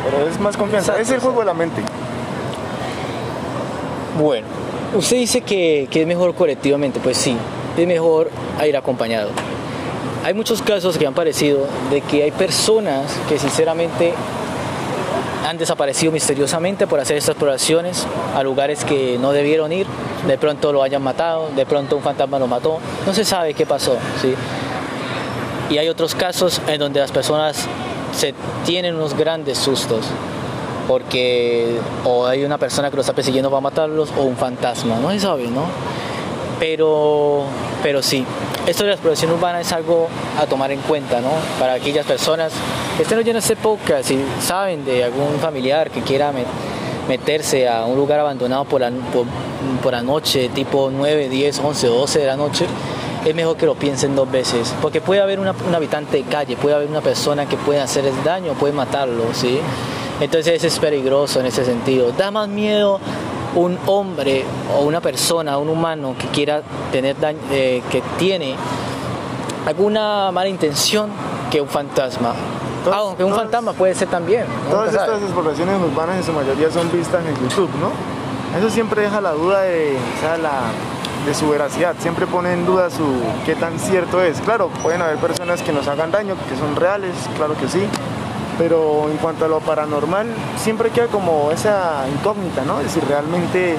pero 0.04 0.28
es 0.28 0.38
más 0.40 0.56
confianza. 0.56 0.98
es 0.98 1.10
el 1.10 1.20
juego 1.20 1.40
de 1.40 1.46
la 1.46 1.54
mente. 1.54 1.82
Bueno, 4.18 4.46
usted 4.94 5.16
dice 5.16 5.40
que, 5.40 5.88
que 5.90 6.02
es 6.02 6.06
mejor 6.06 6.34
colectivamente, 6.34 7.00
pues 7.00 7.16
sí, 7.16 7.36
es 7.76 7.86
mejor 7.86 8.30
ir 8.66 8.76
acompañado. 8.76 9.30
Hay 10.24 10.34
muchos 10.34 10.62
casos 10.62 10.98
que 10.98 11.06
han 11.06 11.14
parecido 11.14 11.66
de 11.90 12.00
que 12.00 12.22
hay 12.22 12.30
personas 12.30 13.12
que 13.28 13.38
sinceramente 13.38 14.12
han 15.48 15.58
desaparecido 15.58 16.12
misteriosamente 16.12 16.86
por 16.86 17.00
hacer 17.00 17.16
estas 17.16 17.30
exploraciones 17.30 18.06
a 18.34 18.42
lugares 18.42 18.84
que 18.84 19.18
no 19.18 19.32
debieron 19.32 19.72
ir, 19.72 19.86
de 20.26 20.38
pronto 20.38 20.72
lo 20.72 20.82
hayan 20.82 21.02
matado, 21.02 21.50
de 21.56 21.66
pronto 21.66 21.96
un 21.96 22.02
fantasma 22.02 22.38
lo 22.38 22.46
mató, 22.46 22.78
no 23.04 23.12
se 23.12 23.24
sabe 23.24 23.54
qué 23.54 23.66
pasó, 23.66 23.96
¿sí? 24.20 24.34
Y 25.72 25.78
hay 25.78 25.88
otros 25.88 26.14
casos 26.14 26.60
en 26.68 26.78
donde 26.78 27.00
las 27.00 27.10
personas 27.10 27.66
se 28.14 28.34
tienen 28.66 28.94
unos 28.94 29.16
grandes 29.16 29.56
sustos 29.56 30.04
porque 30.86 31.78
o 32.04 32.26
hay 32.26 32.44
una 32.44 32.58
persona 32.58 32.90
que 32.90 32.96
los 32.96 33.06
está 33.06 33.14
persiguiendo 33.14 33.48
para 33.48 33.62
matarlos 33.62 34.10
o 34.18 34.22
un 34.22 34.36
fantasma, 34.36 34.96
no 34.96 35.10
se 35.10 35.20
sabe, 35.20 35.46
¿no? 35.46 35.64
Pero, 36.60 37.44
pero 37.82 38.02
sí, 38.02 38.22
esto 38.66 38.82
de 38.82 38.90
la 38.90 38.94
exploración 38.96 39.32
urbana 39.32 39.62
es 39.62 39.72
algo 39.72 40.08
a 40.38 40.44
tomar 40.44 40.70
en 40.72 40.80
cuenta, 40.80 41.22
¿no? 41.22 41.30
Para 41.58 41.72
aquellas 41.72 42.04
personas 42.04 42.52
que 42.98 43.04
estén 43.04 43.18
oyendo 43.18 43.38
este 43.38 43.56
podcast 43.56 44.10
y 44.10 44.22
saben 44.40 44.84
de 44.84 45.04
algún 45.04 45.38
familiar 45.40 45.90
que 45.90 46.02
quiera 46.02 46.32
meterse 47.08 47.66
a 47.66 47.86
un 47.86 47.96
lugar 47.96 48.20
abandonado 48.20 48.66
por 48.66 48.82
la, 48.82 48.90
por, 48.90 49.24
por 49.82 49.92
la 49.92 50.02
noche, 50.02 50.50
tipo 50.50 50.90
9, 50.92 51.30
10, 51.30 51.60
11, 51.60 51.86
12 51.86 52.18
de 52.18 52.26
la 52.26 52.36
noche, 52.36 52.66
es 53.24 53.34
mejor 53.34 53.56
que 53.56 53.66
lo 53.66 53.74
piensen 53.74 54.16
dos 54.16 54.30
veces, 54.30 54.74
porque 54.82 55.00
puede 55.00 55.20
haber 55.20 55.38
una, 55.38 55.54
un 55.66 55.74
habitante 55.74 56.18
de 56.18 56.24
calle, 56.24 56.56
puede 56.56 56.74
haber 56.74 56.88
una 56.88 57.00
persona 57.00 57.46
que 57.46 57.56
puede 57.56 57.80
hacerles 57.80 58.14
daño, 58.24 58.54
puede 58.54 58.72
matarlo, 58.72 59.24
¿sí? 59.32 59.60
Entonces 60.20 60.62
es 60.62 60.78
peligroso 60.78 61.40
en 61.40 61.46
ese 61.46 61.64
sentido. 61.64 62.12
Da 62.12 62.30
más 62.30 62.48
miedo 62.48 63.00
un 63.54 63.78
hombre 63.86 64.44
o 64.74 64.82
una 64.82 65.00
persona, 65.00 65.58
un 65.58 65.68
humano 65.68 66.14
que 66.18 66.28
quiera 66.28 66.62
tener 66.90 67.18
daño, 67.18 67.38
eh, 67.50 67.82
que 67.90 68.02
tiene 68.18 68.54
alguna 69.66 70.30
mala 70.32 70.48
intención 70.48 71.10
que 71.50 71.60
un 71.60 71.68
fantasma. 71.68 72.34
Aunque 72.92 73.22
un 73.22 73.34
fantasma 73.34 73.72
puede 73.72 73.94
ser 73.94 74.08
también. 74.08 74.44
Todas 74.70 74.92
estas 74.92 75.22
exploraciones 75.22 75.80
urbanas 75.80 76.16
en 76.16 76.24
su 76.24 76.32
mayoría 76.32 76.70
son 76.70 76.90
vistas 76.90 77.24
en 77.24 77.34
YouTube, 77.48 77.70
¿no? 77.80 77.92
Eso 78.58 78.70
siempre 78.70 79.02
deja 79.02 79.20
la 79.20 79.32
duda 79.32 79.62
de, 79.62 79.96
o 79.96 80.20
sea, 80.20 80.36
la, 80.36 80.60
de 81.26 81.34
su 81.34 81.48
veracidad, 81.48 81.94
siempre 81.98 82.26
pone 82.26 82.52
en 82.52 82.66
duda 82.66 82.90
su 82.90 83.04
qué 83.46 83.54
tan 83.54 83.78
cierto 83.78 84.22
es. 84.22 84.40
Claro, 84.40 84.68
pueden 84.82 85.02
haber 85.02 85.16
personas 85.16 85.62
que 85.62 85.72
nos 85.72 85.86
hagan 85.88 86.10
daño, 86.10 86.34
que 86.48 86.56
son 86.56 86.74
reales, 86.76 87.14
claro 87.36 87.54
que 87.56 87.68
sí, 87.68 87.82
pero 88.58 89.08
en 89.10 89.16
cuanto 89.18 89.44
a 89.44 89.48
lo 89.48 89.60
paranormal, 89.60 90.26
siempre 90.56 90.90
queda 90.90 91.06
como 91.06 91.50
esa 91.52 92.04
incógnita, 92.12 92.64
¿no? 92.64 92.78
De 92.78 92.88
si 92.88 93.00
realmente 93.00 93.76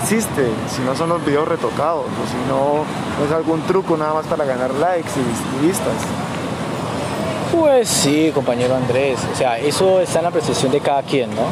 existe, 0.00 0.48
si 0.68 0.82
no 0.82 0.94
son 0.96 1.08
los 1.08 1.24
videos 1.24 1.48
retocados, 1.48 2.04
o 2.04 2.26
si 2.26 2.36
no, 2.48 2.84
es 3.24 3.32
algún 3.32 3.62
truco 3.62 3.96
nada 3.96 4.14
más 4.14 4.26
para 4.26 4.44
ganar 4.44 4.72
likes 4.74 5.10
y 5.60 5.66
vistas. 5.66 5.94
Pues 7.52 7.88
sí, 7.88 8.30
compañero 8.34 8.74
Andrés, 8.74 9.18
o 9.32 9.36
sea, 9.36 9.58
eso 9.58 10.00
está 10.00 10.18
en 10.18 10.24
la 10.26 10.30
percepción 10.30 10.72
de 10.72 10.80
cada 10.80 11.02
quien, 11.02 11.30
¿no? 11.30 11.42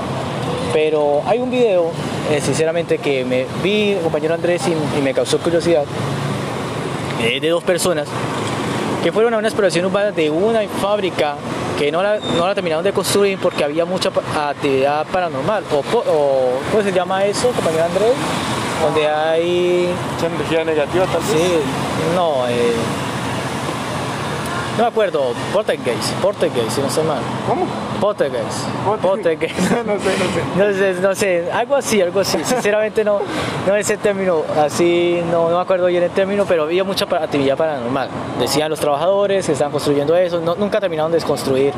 Pero 0.73 1.23
hay 1.27 1.38
un 1.38 1.51
video 1.51 1.92
eh, 2.30 2.40
sinceramente 2.40 2.98
que 2.98 3.24
me 3.24 3.46
vi 3.62 3.96
compañero 4.02 4.34
Andrés 4.34 4.62
y, 4.68 5.00
me 5.00 5.12
causó 5.12 5.38
curiosidad 5.38 5.84
eh, 7.22 7.40
de 7.40 7.48
dos 7.48 7.62
personas 7.62 8.08
que 9.02 9.12
fueron 9.12 9.34
a 9.34 9.38
una 9.38 9.48
exploración 9.48 9.84
urbana 9.84 10.10
de 10.10 10.30
una 10.30 10.62
fábrica 10.80 11.37
que 11.78 11.92
no 11.92 12.02
la, 12.02 12.18
no 12.18 12.46
la 12.46 12.54
terminaron 12.54 12.82
de 12.84 12.92
construir 12.92 13.38
porque 13.38 13.64
había 13.64 13.84
mucha 13.84 14.10
actividad 14.34 15.06
paranormal 15.08 15.64
o, 15.72 15.78
o 15.98 16.60
¿cómo 16.70 16.82
se 16.82 16.92
llama 16.92 17.24
eso 17.24 17.50
compañero 17.50 17.84
Andrés? 17.84 18.14
donde 18.82 19.08
hay 19.08 19.88
¿Mucha 20.14 20.26
energía 20.26 20.64
negativa 20.64 21.04
tal 21.06 21.20
vez? 21.20 21.30
sí 21.30 21.58
no 22.14 22.48
eh, 22.48 22.72
no 24.76 24.82
me 24.82 24.88
acuerdo, 24.88 25.32
Portuguese, 25.52 26.12
Portuguese, 26.20 26.70
si 26.70 26.80
no 26.80 26.90
sé 26.90 27.02
mal. 27.04 27.20
¿Cómo? 27.46 27.64
Portuguese. 28.00 28.66
Portuguese. 29.00 29.54
no 29.87 29.98
sé, 30.00 30.10
no 30.56 30.72
sé. 30.74 30.92
No 30.92 30.94
sé, 30.94 31.00
no 31.00 31.14
sé, 31.14 31.52
algo 31.52 31.76
así, 31.76 32.02
algo 32.02 32.20
así. 32.20 32.38
Sinceramente 32.44 33.04
no, 33.04 33.20
no 33.68 33.76
ese 33.76 33.96
término, 33.98 34.42
así, 34.58 35.20
no, 35.30 35.48
no 35.48 35.56
me 35.56 35.62
acuerdo 35.62 35.87
bien 35.87 36.02
el 36.02 36.10
término, 36.10 36.44
pero 36.44 36.64
había 36.64 36.82
mucha 36.82 37.04
actividad 37.04 37.56
paranormal. 37.56 38.08
Decían 38.40 38.68
los 38.68 38.80
trabajadores 38.80 39.46
que 39.46 39.52
estaban 39.52 39.70
construyendo 39.70 40.16
eso, 40.16 40.40
nunca 40.40 40.80
terminaron 40.80 41.12
de 41.12 41.20
construir 41.20 41.72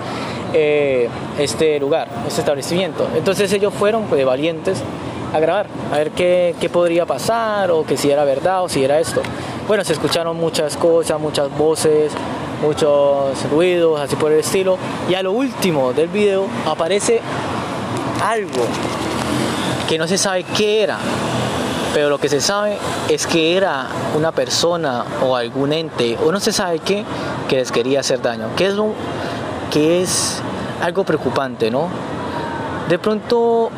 eh, 0.54 1.08
este 1.38 1.78
lugar, 1.78 2.08
este 2.26 2.40
establecimiento. 2.40 3.06
Entonces 3.14 3.52
ellos 3.52 3.74
fueron 3.74 4.04
pues, 4.04 4.24
valientes 4.24 4.82
a 5.34 5.38
grabar, 5.38 5.66
a 5.92 5.98
ver 5.98 6.12
qué, 6.12 6.54
qué 6.58 6.70
podría 6.70 7.04
pasar, 7.04 7.70
o 7.70 7.84
que 7.84 7.98
si 7.98 8.10
era 8.10 8.24
verdad 8.24 8.64
o 8.64 8.70
si 8.70 8.82
era 8.82 8.98
esto. 8.98 9.20
Bueno, 9.68 9.84
se 9.84 9.92
escucharon 9.92 10.36
muchas 10.36 10.76
cosas, 10.76 11.20
muchas 11.20 11.50
voces, 11.58 12.12
muchos 12.62 13.50
ruidos, 13.50 14.00
así 14.00 14.16
por 14.16 14.32
el 14.32 14.40
estilo. 14.40 14.78
Y 15.08 15.14
a 15.14 15.22
lo 15.22 15.32
último 15.32 15.92
del 15.92 16.08
video 16.08 16.46
aparece 16.66 17.20
algo 18.24 18.64
que 19.88 19.98
no 19.98 20.08
se 20.08 20.18
sabe 20.18 20.44
qué 20.44 20.82
era, 20.82 20.98
pero 21.94 22.08
lo 22.08 22.18
que 22.18 22.28
se 22.28 22.40
sabe 22.40 22.76
es 23.08 23.26
que 23.26 23.56
era 23.56 23.86
una 24.16 24.32
persona 24.32 25.04
o 25.24 25.36
algún 25.36 25.72
ente, 25.72 26.18
o 26.24 26.32
no 26.32 26.40
se 26.40 26.52
sabe 26.52 26.80
qué, 26.80 27.04
que 27.48 27.56
les 27.56 27.70
quería 27.70 28.00
hacer 28.00 28.20
daño. 28.20 28.48
Que 28.56 28.66
es, 28.66 28.74
que 29.70 30.02
es 30.02 30.42
algo 30.82 31.04
preocupante, 31.04 31.70
¿no? 31.70 31.88
de 32.88 32.98
pronto 32.98 33.70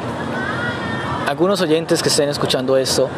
algunos 1.27 1.61
oyentes 1.61 2.03
que 2.03 2.09
estén 2.09 2.29
escuchando 2.29 2.77
esto 2.77 3.09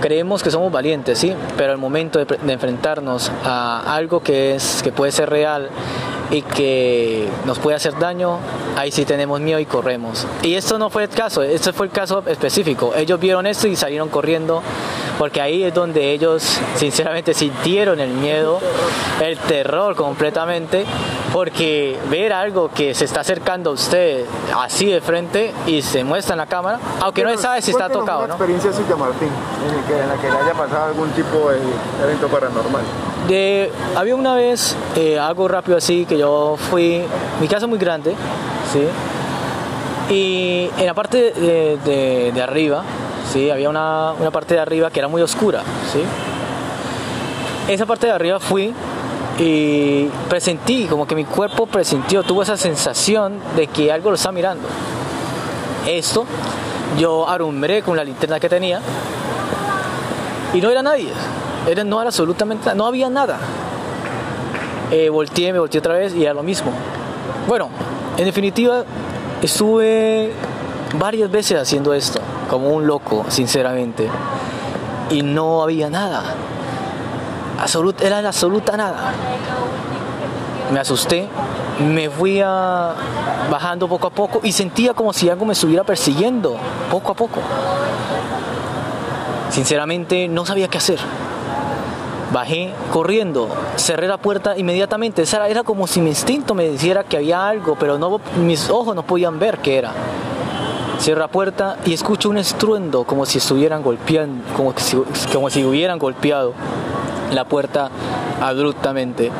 creemos 0.00 0.42
que 0.42 0.50
somos 0.50 0.72
valientes, 0.72 1.18
sí, 1.18 1.34
pero 1.56 1.72
al 1.72 1.78
momento 1.78 2.18
de, 2.18 2.24
de, 2.24 2.52
enfrentarnos 2.52 3.30
a 3.44 3.94
algo 3.94 4.22
que 4.22 4.54
es 4.54 4.82
que 4.82 4.92
puede 4.92 5.12
ser 5.12 5.30
real 5.30 5.70
y 6.30 6.42
que 6.42 7.28
nos 7.44 7.58
puede 7.58 7.76
hacer 7.76 7.98
daño, 7.98 8.38
ahí 8.76 8.90
sí 8.90 9.04
tenemos 9.04 9.40
miedo 9.40 9.58
y 9.58 9.66
corremos. 9.66 10.26
Y 10.42 10.54
esto 10.54 10.78
no 10.78 10.90
fue 10.90 11.04
el 11.04 11.08
caso, 11.08 11.42
este 11.42 11.72
fue 11.72 11.86
el 11.86 11.92
caso 11.92 12.22
específico. 12.26 12.92
Ellos 12.96 13.18
vieron 13.18 13.46
esto 13.46 13.66
y 13.66 13.76
salieron 13.76 14.08
corriendo 14.08 14.62
porque 15.18 15.40
ahí 15.40 15.64
es 15.64 15.74
donde 15.74 16.12
ellos 16.12 16.60
sinceramente 16.76 17.34
sintieron 17.34 18.00
el 18.00 18.10
miedo, 18.10 18.58
el 19.20 19.36
terror 19.38 19.94
completamente, 19.94 20.86
porque 21.32 21.98
ver 22.08 22.32
algo 22.32 22.70
que 22.70 22.94
se 22.94 23.04
está 23.04 23.20
acercando 23.20 23.70
a 23.70 23.72
usted 23.74 24.24
así 24.56 24.86
de 24.86 25.00
frente 25.00 25.52
y 25.66 25.82
se 25.82 26.04
muestra 26.04 26.34
en 26.34 26.38
la 26.38 26.46
cámara, 26.46 26.78
aunque 27.00 27.22
no 27.22 27.30
se 27.30 27.38
sabe 27.38 27.60
si 27.62 27.70
está 27.70 27.88
tocado, 27.88 28.24
una 28.24 28.34
experiencia 28.34 28.72
suya, 28.72 28.96
Martín, 28.96 29.28
en 29.28 30.08
la 30.08 30.14
que 30.14 30.30
le 30.30 30.38
haya 30.38 30.54
pasado 30.54 30.86
algún 30.86 31.10
tipo 31.10 31.50
de 31.50 31.58
evento 32.02 32.28
paranormal? 32.28 33.09
Había 33.94 34.16
una 34.16 34.34
vez 34.34 34.74
eh, 34.96 35.16
algo 35.16 35.46
rápido 35.46 35.78
así 35.78 36.04
que 36.04 36.18
yo 36.18 36.56
fui, 36.68 37.00
mi 37.40 37.46
casa 37.46 37.66
es 37.66 37.68
muy 37.68 37.78
grande, 37.78 38.16
¿sí? 38.72 38.82
Y 40.12 40.68
en 40.76 40.86
la 40.86 40.94
parte 40.94 41.30
de, 41.30 42.42
arriba, 42.42 42.82
¿sí? 43.32 43.48
Había 43.48 43.70
una, 43.70 44.14
una, 44.18 44.32
parte 44.32 44.54
de 44.54 44.60
arriba 44.60 44.90
que 44.90 44.98
era 44.98 45.06
muy 45.06 45.22
oscura, 45.22 45.62
¿sí? 45.92 46.02
Esa 47.72 47.86
parte 47.86 48.08
de 48.08 48.12
arriba 48.14 48.40
fui 48.40 48.74
y 49.38 50.06
presentí, 50.28 50.86
como 50.86 51.06
que 51.06 51.14
mi 51.14 51.24
cuerpo 51.24 51.66
presintió, 51.66 52.24
tuvo 52.24 52.42
esa 52.42 52.56
sensación 52.56 53.38
de 53.54 53.68
que 53.68 53.92
algo 53.92 54.10
lo 54.10 54.16
está 54.16 54.32
mirando. 54.32 54.66
Esto, 55.86 56.26
yo 56.98 57.28
arumbré 57.28 57.82
con 57.82 57.96
la 57.96 58.02
linterna 58.02 58.40
que 58.40 58.48
tenía 58.48 58.80
y 60.52 60.60
no 60.60 60.68
era 60.68 60.82
nadie, 60.82 61.12
era, 61.68 61.84
no 61.84 62.00
era 62.00 62.08
absolutamente 62.08 62.74
no 62.74 62.86
había 62.86 63.08
nada. 63.08 63.38
Eh, 64.90 65.08
volteé, 65.08 65.52
me 65.52 65.58
volteé 65.58 65.78
otra 65.78 65.94
vez 65.94 66.14
y 66.14 66.24
era 66.24 66.34
lo 66.34 66.42
mismo. 66.42 66.72
Bueno, 67.46 67.68
en 68.16 68.24
definitiva, 68.24 68.84
estuve 69.40 70.32
varias 70.98 71.30
veces 71.30 71.60
haciendo 71.60 71.94
esto, 71.94 72.20
como 72.48 72.70
un 72.70 72.86
loco, 72.86 73.24
sinceramente, 73.28 74.08
y 75.10 75.22
no 75.22 75.62
había 75.62 75.88
nada. 75.90 76.22
Absolut, 77.60 78.00
era 78.00 78.18
absoluta 78.18 78.76
nada. 78.76 79.12
Me 80.72 80.80
asusté, 80.80 81.28
me 81.80 82.10
fui 82.10 82.40
bajando 82.40 83.88
poco 83.88 84.06
a 84.08 84.10
poco 84.10 84.40
y 84.42 84.52
sentía 84.52 84.94
como 84.94 85.12
si 85.12 85.28
algo 85.28 85.44
me 85.44 85.52
estuviera 85.52 85.84
persiguiendo, 85.84 86.56
poco 86.90 87.12
a 87.12 87.14
poco. 87.14 87.40
Sinceramente 89.50 90.28
no 90.28 90.46
sabía 90.46 90.68
qué 90.68 90.78
hacer. 90.78 90.98
Bajé 92.32 92.70
corriendo, 92.92 93.48
cerré 93.76 94.06
la 94.06 94.18
puerta 94.18 94.56
inmediatamente. 94.56 95.22
Era, 95.22 95.48
era 95.48 95.62
como 95.64 95.86
si 95.86 96.00
mi 96.00 96.10
instinto 96.10 96.54
me 96.54 96.68
dijera 96.68 97.02
que 97.04 97.16
había 97.16 97.46
algo, 97.46 97.76
pero 97.78 97.98
no, 97.98 98.20
mis 98.40 98.70
ojos 98.70 98.94
no 98.94 99.02
podían 99.02 99.38
ver 99.38 99.58
qué 99.58 99.78
era. 99.78 99.92
Cierro 101.00 101.20
la 101.20 101.28
puerta 101.28 101.78
y 101.86 101.94
escucho 101.94 102.28
un 102.28 102.36
estruendo 102.36 103.04
como 103.04 103.24
si 103.24 103.38
estuvieran 103.38 103.82
golpeando, 103.82 104.44
como 104.54 104.74
si, 104.76 104.98
como 105.32 105.48
si 105.48 105.64
hubieran 105.64 105.98
golpeado 105.98 106.52
la 107.32 107.46
puerta 107.46 107.90
abruptamente. 108.40 109.30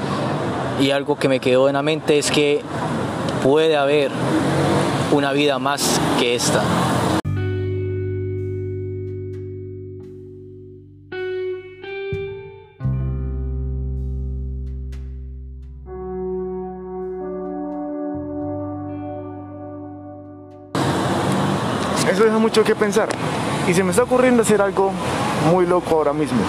Y 0.80 0.90
algo 0.90 1.16
que 1.16 1.28
me 1.28 1.38
quedó 1.38 1.68
en 1.68 1.74
la 1.74 1.82
mente 1.82 2.18
es 2.18 2.30
que 2.30 2.62
puede 3.42 3.76
haber 3.76 4.10
una 5.12 5.32
vida 5.32 5.58
más 5.58 6.00
que 6.18 6.34
esta. 6.34 6.62
Mucho 22.50 22.64
que 22.64 22.74
pensar. 22.74 23.08
Y 23.68 23.74
se 23.74 23.84
me 23.84 23.90
está 23.90 24.02
ocurriendo 24.02 24.42
hacer 24.42 24.60
algo 24.60 24.90
muy 25.52 25.66
loco 25.66 25.94
ahora 25.94 26.12
mismo. 26.12 26.40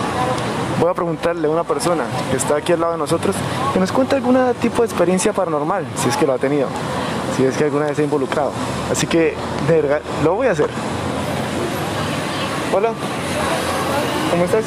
Voy 0.80 0.90
a 0.90 0.96
preguntarle 0.96 1.48
a 1.48 1.52
una 1.52 1.64
persona 1.64 2.06
que 2.32 2.38
está 2.38 2.56
aquí 2.56 2.74
al 2.74 2.80
lado 2.80 2.94
de 2.94 2.98
nosotros 2.98 3.36
que 3.72 3.80
nos 3.80 3.92
cuente 3.92 4.16
algún 4.16 4.36
tipo 4.60 4.82
de 4.82 4.88
experiencia 4.88 5.32
paranormal, 5.32 5.86
si 5.96 6.10
es 6.10 6.18
que 6.18 6.26
lo 6.26 6.34
ha 6.34 6.40
tenido, 6.40 6.68
si 7.38 7.46
es 7.46 7.56
que 7.56 7.66
alguna 7.66 7.86
vez 7.86 7.98
se 7.98 8.02
ha 8.02 8.06
involucrado. 8.06 8.52
Así 8.92 9.06
que, 9.06 9.36
de 9.68 9.82
verdad, 9.82 10.02
lo 10.24 10.34
voy 10.34 10.48
a 10.48 10.52
hacer. 10.52 10.72
Hola, 12.74 12.94
¿cómo 14.32 14.46
estás? 14.46 14.66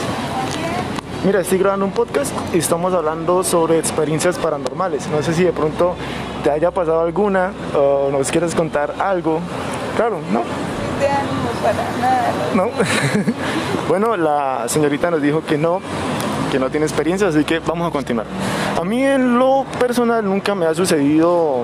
Mira, 1.25 1.41
estoy 1.41 1.59
grabando 1.59 1.85
un 1.85 1.91
podcast 1.93 2.31
y 2.55 2.59
estamos 2.59 2.95
hablando 2.95 3.43
sobre 3.43 3.81
experiencias 3.81 4.39
paranormales. 4.39 5.09
No 5.09 5.21
sé 5.21 5.35
si 5.35 5.43
de 5.43 5.53
pronto 5.53 5.97
te 6.45 6.51
haya 6.53 6.71
pasado 6.71 7.01
alguna 7.01 7.51
o 7.77 8.11
nos 8.13 8.31
quieres 8.31 8.55
contar 8.55 8.95
algo. 9.01 9.41
Claro, 9.97 10.19
¿no? 10.33 10.64
No. 12.55 12.71
bueno, 13.89 14.17
la 14.17 14.65
señorita 14.69 15.11
nos 15.11 15.23
dijo 15.23 15.43
que 15.45 15.59
no, 15.59 15.81
que 16.53 16.59
no 16.59 16.71
tiene 16.71 16.87
experiencia, 16.87 17.29
así 17.29 17.45
que 17.45 17.59
vamos 17.61 17.89
a 17.89 17.91
continuar. 17.91 18.27
A 18.81 18.85
mí 18.85 19.03
en 19.03 19.39
lo 19.39 19.65
personal 19.79 20.25
nunca 20.25 20.55
me 20.55 20.67
ha 20.67 20.75
sucedido 20.75 21.63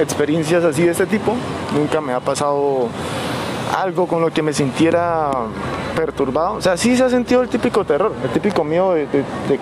experiencias 0.00 0.64
así 0.64 0.82
de 0.82 0.90
este 0.90 1.06
tipo, 1.06 1.34
nunca 1.74 2.00
me 2.00 2.12
ha 2.12 2.20
pasado 2.20 2.88
algo 3.76 4.06
con 4.06 4.20
lo 4.20 4.30
que 4.30 4.42
me 4.42 4.52
sintiera 4.52 5.30
perturbado. 5.96 6.54
O 6.54 6.60
sea, 6.60 6.76
sí 6.76 6.96
se 6.96 7.04
ha 7.04 7.10
sentido 7.10 7.42
el 7.42 7.48
típico 7.48 7.84
terror, 7.84 8.12
el 8.22 8.30
típico 8.30 8.64
miedo 8.64 8.94
de, 8.94 9.06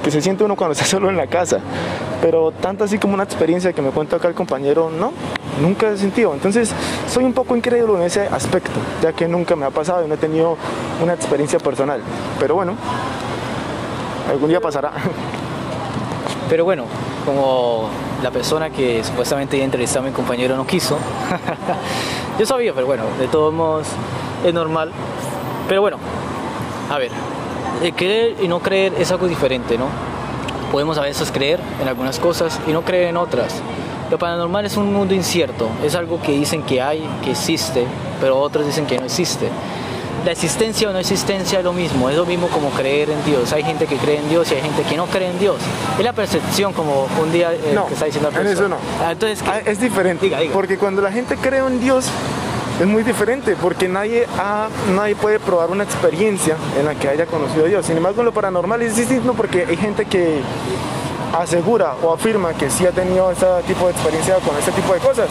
que 0.03 0.11
se 0.11 0.21
siente 0.21 0.45
uno 0.45 0.57
cuando 0.57 0.73
está 0.73 0.85
solo 0.87 1.09
en 1.09 1.17
la 1.17 1.27
casa. 1.27 1.59
Pero 2.21 2.53
tanto 2.53 2.85
así 2.85 2.99
como 2.99 3.15
una 3.15 3.25
experiencia 3.25 3.73
que 3.73 3.81
me 3.81 3.91
cuenta 3.91 4.17
acá 4.17 4.29
el 4.29 4.35
compañero, 4.35 4.91
no, 4.91 5.13
nunca 5.61 5.91
he 5.91 5.97
sentido. 5.97 6.35
Entonces, 6.35 6.73
soy 7.09 7.25
un 7.25 7.33
poco 7.33 7.57
incrédulo 7.57 7.97
en 7.97 8.03
ese 8.03 8.23
aspecto, 8.27 8.79
ya 9.03 9.13
que 9.13 9.27
nunca 9.27 9.57
me 9.57 9.65
ha 9.65 9.71
pasado 9.71 10.05
y 10.05 10.09
no 10.09 10.15
he 10.15 10.19
tenido 10.19 10.57
una 11.03 11.15
experiencia 11.15 11.59
personal. 11.59 12.01
Pero 12.39 12.55
bueno, 12.55 12.75
algún 14.31 14.49
día 14.49 14.61
pasará. 14.61 14.93
Pero 16.51 16.65
bueno, 16.65 16.85
como 17.25 17.89
la 18.23 18.31
persona 18.31 18.71
que 18.71 19.05
supuestamente 19.05 19.57
iba 19.57 19.63
a 19.63 19.67
entrevistar 19.67 20.03
a 20.03 20.07
mi 20.07 20.13
compañero 20.13 20.57
no 20.57 20.67
quiso, 20.67 20.99
yo 22.39 22.45
sabía, 22.45 22.75
pero 22.75 22.87
bueno, 22.87 23.05
de 23.21 23.29
todos 23.29 23.55
modos 23.55 23.87
es 24.45 24.53
normal. 24.53 24.91
Pero 25.69 25.81
bueno, 25.81 25.99
a 26.91 26.99
ver, 26.99 27.13
el 27.85 27.95
creer 27.95 28.35
y 28.43 28.49
no 28.49 28.59
creer 28.59 28.95
es 28.99 29.13
algo 29.13 29.29
diferente, 29.29 29.79
¿no? 29.79 30.10
Podemos 30.71 30.99
a 30.99 31.03
veces 31.03 31.31
creer 31.33 31.61
en 31.81 31.89
algunas 31.89 32.19
cosas 32.19 32.59
y 32.67 32.73
no 32.73 32.83
creer 32.83 33.09
en 33.09 33.17
otras. 33.17 33.55
Lo 34.11 34.19
paranormal 34.19 34.67
es 34.67 34.77
un 34.77 34.93
mundo 34.93 35.15
incierto, 35.15 35.69
es 35.85 35.95
algo 35.95 36.21
que 36.21 36.33
dicen 36.33 36.63
que 36.63 36.83
hay, 36.83 37.09
que 37.25 37.31
existe, 37.31 37.87
pero 38.21 38.39
otros 38.39 38.67
dicen 38.67 38.87
que 38.87 38.99
no 38.99 39.05
existe. 39.05 39.49
La 40.25 40.33
existencia 40.33 40.91
o 40.91 40.93
no 40.93 40.99
existencia 40.99 41.59
es 41.61 41.65
lo 41.65 41.73
mismo, 41.73 42.11
es 42.11 42.17
lo 42.17 42.27
mismo 42.27 42.49
como 42.49 42.71
creer 42.71 43.09
en 43.09 43.25
Dios. 43.25 43.53
Hay 43.53 43.63
gente 43.63 43.87
que 43.87 43.97
cree 43.97 44.19
en 44.19 44.29
Dios 44.29 44.51
y 44.53 44.57
hay 44.57 44.63
gente 44.63 44.83
que 44.83 44.97
no 44.97 45.07
cree 45.07 45.31
en 45.31 45.39
Dios. 45.39 45.57
Es 45.99 46.05
la 46.05 46.13
percepción, 46.13 46.73
como 46.75 47.07
un 47.23 47.33
día 47.33 47.55
eh, 47.55 47.73
no, 47.75 47.87
que 47.87 47.95
está 47.95 48.07
diciendo 48.07 48.31
en 48.39 48.47
eso 48.47 48.69
no. 48.69 48.77
Ah, 49.03 49.13
entonces, 49.13 49.43
ah, 49.47 49.61
es 49.65 49.81
diferente, 49.81 50.27
diga, 50.27 50.41
diga. 50.41 50.53
porque 50.53 50.77
cuando 50.77 51.01
la 51.01 51.11
gente 51.11 51.37
cree 51.37 51.61
en 51.61 51.81
Dios 51.81 52.07
es 52.81 52.87
muy 52.87 53.03
diferente, 53.03 53.57
porque 53.61 53.89
nadie, 53.89 54.27
ha, 54.39 54.69
nadie 54.95 55.15
puede 55.15 55.39
probar 55.39 55.71
una 55.71 55.85
experiencia 55.85 56.57
en 56.79 56.87
la 56.87 56.95
que 56.95 57.09
haya 57.09 57.27
conocido 57.27 57.67
a 57.67 57.69
Dios. 57.69 57.85
Sin 57.85 57.99
embargo, 57.99 58.23
lo 58.23 58.33
paranormal 58.33 58.81
es 58.81 58.97
distinto 58.97 59.35
porque 59.35 59.67
hay 59.69 59.77
gente 59.77 60.07
que 60.07 60.41
asegura 61.39 61.95
o 62.03 62.15
afirma 62.15 62.55
que 62.55 62.71
sí 62.71 62.87
ha 62.87 62.91
tenido 62.91 63.31
este 63.31 63.47
tipo 63.67 63.85
de 63.85 63.93
experiencia 63.93 64.37
con 64.37 64.57
este 64.57 64.73
tipo 64.73 64.95
de 64.95 65.01
cosas. 65.01 65.29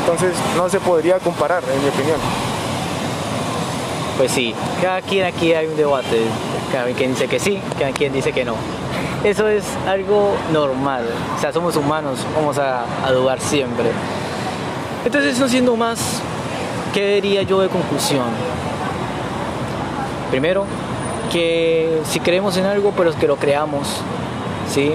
Entonces 0.00 0.32
no 0.56 0.70
se 0.70 0.80
podría 0.80 1.18
comparar, 1.18 1.62
en 1.64 1.82
mi 1.82 1.88
opinión. 1.90 2.18
Pues 4.16 4.32
sí, 4.32 4.54
cada 4.80 5.02
quien 5.02 5.26
aquí 5.26 5.52
hay 5.52 5.66
un 5.66 5.76
debate, 5.76 6.22
cada 6.72 6.86
quien 6.92 7.10
dice 7.10 7.28
que 7.28 7.38
sí, 7.38 7.60
cada 7.78 7.92
quien 7.92 8.14
dice 8.14 8.32
que 8.32 8.46
no. 8.46 8.54
Eso 9.22 9.46
es 9.48 9.64
algo 9.86 10.34
normal, 10.50 11.04
o 11.36 11.40
sea, 11.40 11.52
somos 11.52 11.76
humanos, 11.76 12.20
vamos 12.34 12.56
a, 12.58 12.84
a 13.04 13.12
dudar 13.12 13.38
siempre. 13.40 13.90
Entonces, 15.04 15.38
no 15.38 15.48
siendo 15.48 15.76
más, 15.76 16.22
¿qué 16.96 17.16
diría 17.16 17.42
yo 17.42 17.60
de 17.60 17.68
conclusión? 17.68 18.24
Primero, 20.30 20.64
que 21.30 22.00
si 22.08 22.20
creemos 22.20 22.56
en 22.56 22.64
algo, 22.64 22.94
pero 22.96 23.14
que 23.14 23.26
lo 23.26 23.36
creamos, 23.36 23.86
¿sí? 24.72 24.94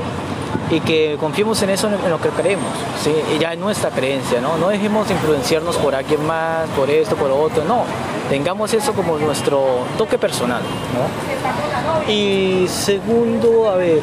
y 0.72 0.80
que 0.80 1.16
confiemos 1.20 1.62
en 1.62 1.70
eso, 1.70 1.90
en 1.90 2.10
lo 2.10 2.20
que 2.20 2.30
creemos, 2.30 2.72
¿sí? 3.04 3.14
y 3.36 3.38
ya 3.38 3.54
es 3.54 3.60
nuestra 3.60 3.92
creencia, 3.92 4.42
¿no? 4.42 4.58
No 4.58 4.70
dejemos 4.70 5.12
influenciarnos 5.12 5.78
por 5.78 5.94
alguien 5.94 6.26
más, 6.26 6.68
por 6.70 6.90
esto, 6.90 7.16
por 7.16 7.30
lo 7.30 7.40
otro, 7.40 7.64
no, 7.66 7.84
tengamos 8.30 8.74
eso 8.74 8.94
como 8.94 9.20
nuestro 9.20 9.86
toque 10.00 10.18
personal, 10.18 10.64
¿no? 10.96 12.12
Y 12.12 12.68
segundo, 12.68 13.70
a 13.70 13.76
ver, 13.76 14.02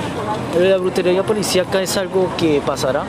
la 0.56 0.76
brutería 0.76 1.24
policíaca 1.24 1.82
es 1.82 1.96
algo 1.96 2.28
que 2.36 2.62
pasará, 2.64 3.02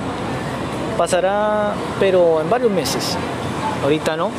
pasará, 0.97 1.73
pero 1.99 2.41
en 2.41 2.49
varios 2.49 2.71
meses, 2.71 3.15
ahorita 3.83 4.17
no, 4.17 4.31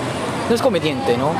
no 0.51 0.57
es 0.57 0.63
conveniente, 0.63 1.17
¿no? 1.17 1.31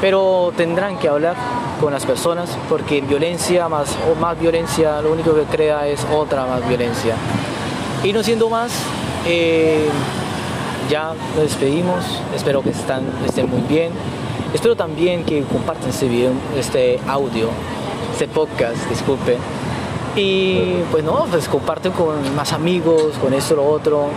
Pero 0.00 0.54
tendrán 0.56 0.98
que 0.98 1.06
hablar 1.06 1.36
con 1.78 1.92
las 1.92 2.06
personas 2.06 2.56
porque 2.66 3.02
violencia 3.02 3.68
más 3.68 3.94
o 4.10 4.18
más 4.18 4.40
violencia 4.40 5.02
lo 5.02 5.12
único 5.12 5.34
que 5.34 5.42
crea 5.42 5.86
es 5.86 6.04
otra 6.10 6.46
más 6.46 6.66
violencia. 6.66 7.14
Y 8.02 8.10
no 8.14 8.22
siendo 8.22 8.48
más, 8.48 8.72
eh, 9.26 9.86
ya 10.88 11.12
nos 11.34 11.42
despedimos, 11.44 12.22
espero 12.34 12.62
que 12.62 12.70
estén 12.70 13.50
muy 13.50 13.60
bien. 13.68 13.92
Espero 14.54 14.76
también 14.76 15.24
que 15.24 15.42
compartan 15.42 15.90
este 15.90 16.08
video, 16.08 16.32
este 16.56 17.00
audio, 17.06 17.50
este 18.14 18.28
podcast, 18.28 18.88
disculpen. 18.88 19.36
Y 20.14 20.82
pues 20.90 21.02
no, 21.02 21.26
pues 21.30 21.48
comparten 21.48 21.92
con 21.92 22.36
más 22.36 22.52
amigos, 22.52 23.14
con 23.20 23.32
esto, 23.32 23.56
lo 23.56 23.64
otro, 23.64 24.08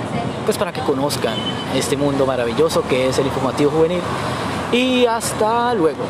pues 0.44 0.58
para 0.58 0.74
que 0.74 0.82
conozcan 0.82 1.36
este 1.74 1.96
mundo 1.96 2.26
maravilloso 2.26 2.84
que 2.88 3.08
es 3.08 3.18
el 3.18 3.28
informativo 3.28 3.72
juvenil. 3.72 4.02
Y 4.72 5.06
hasta 5.06 5.74
luego. 5.74 6.04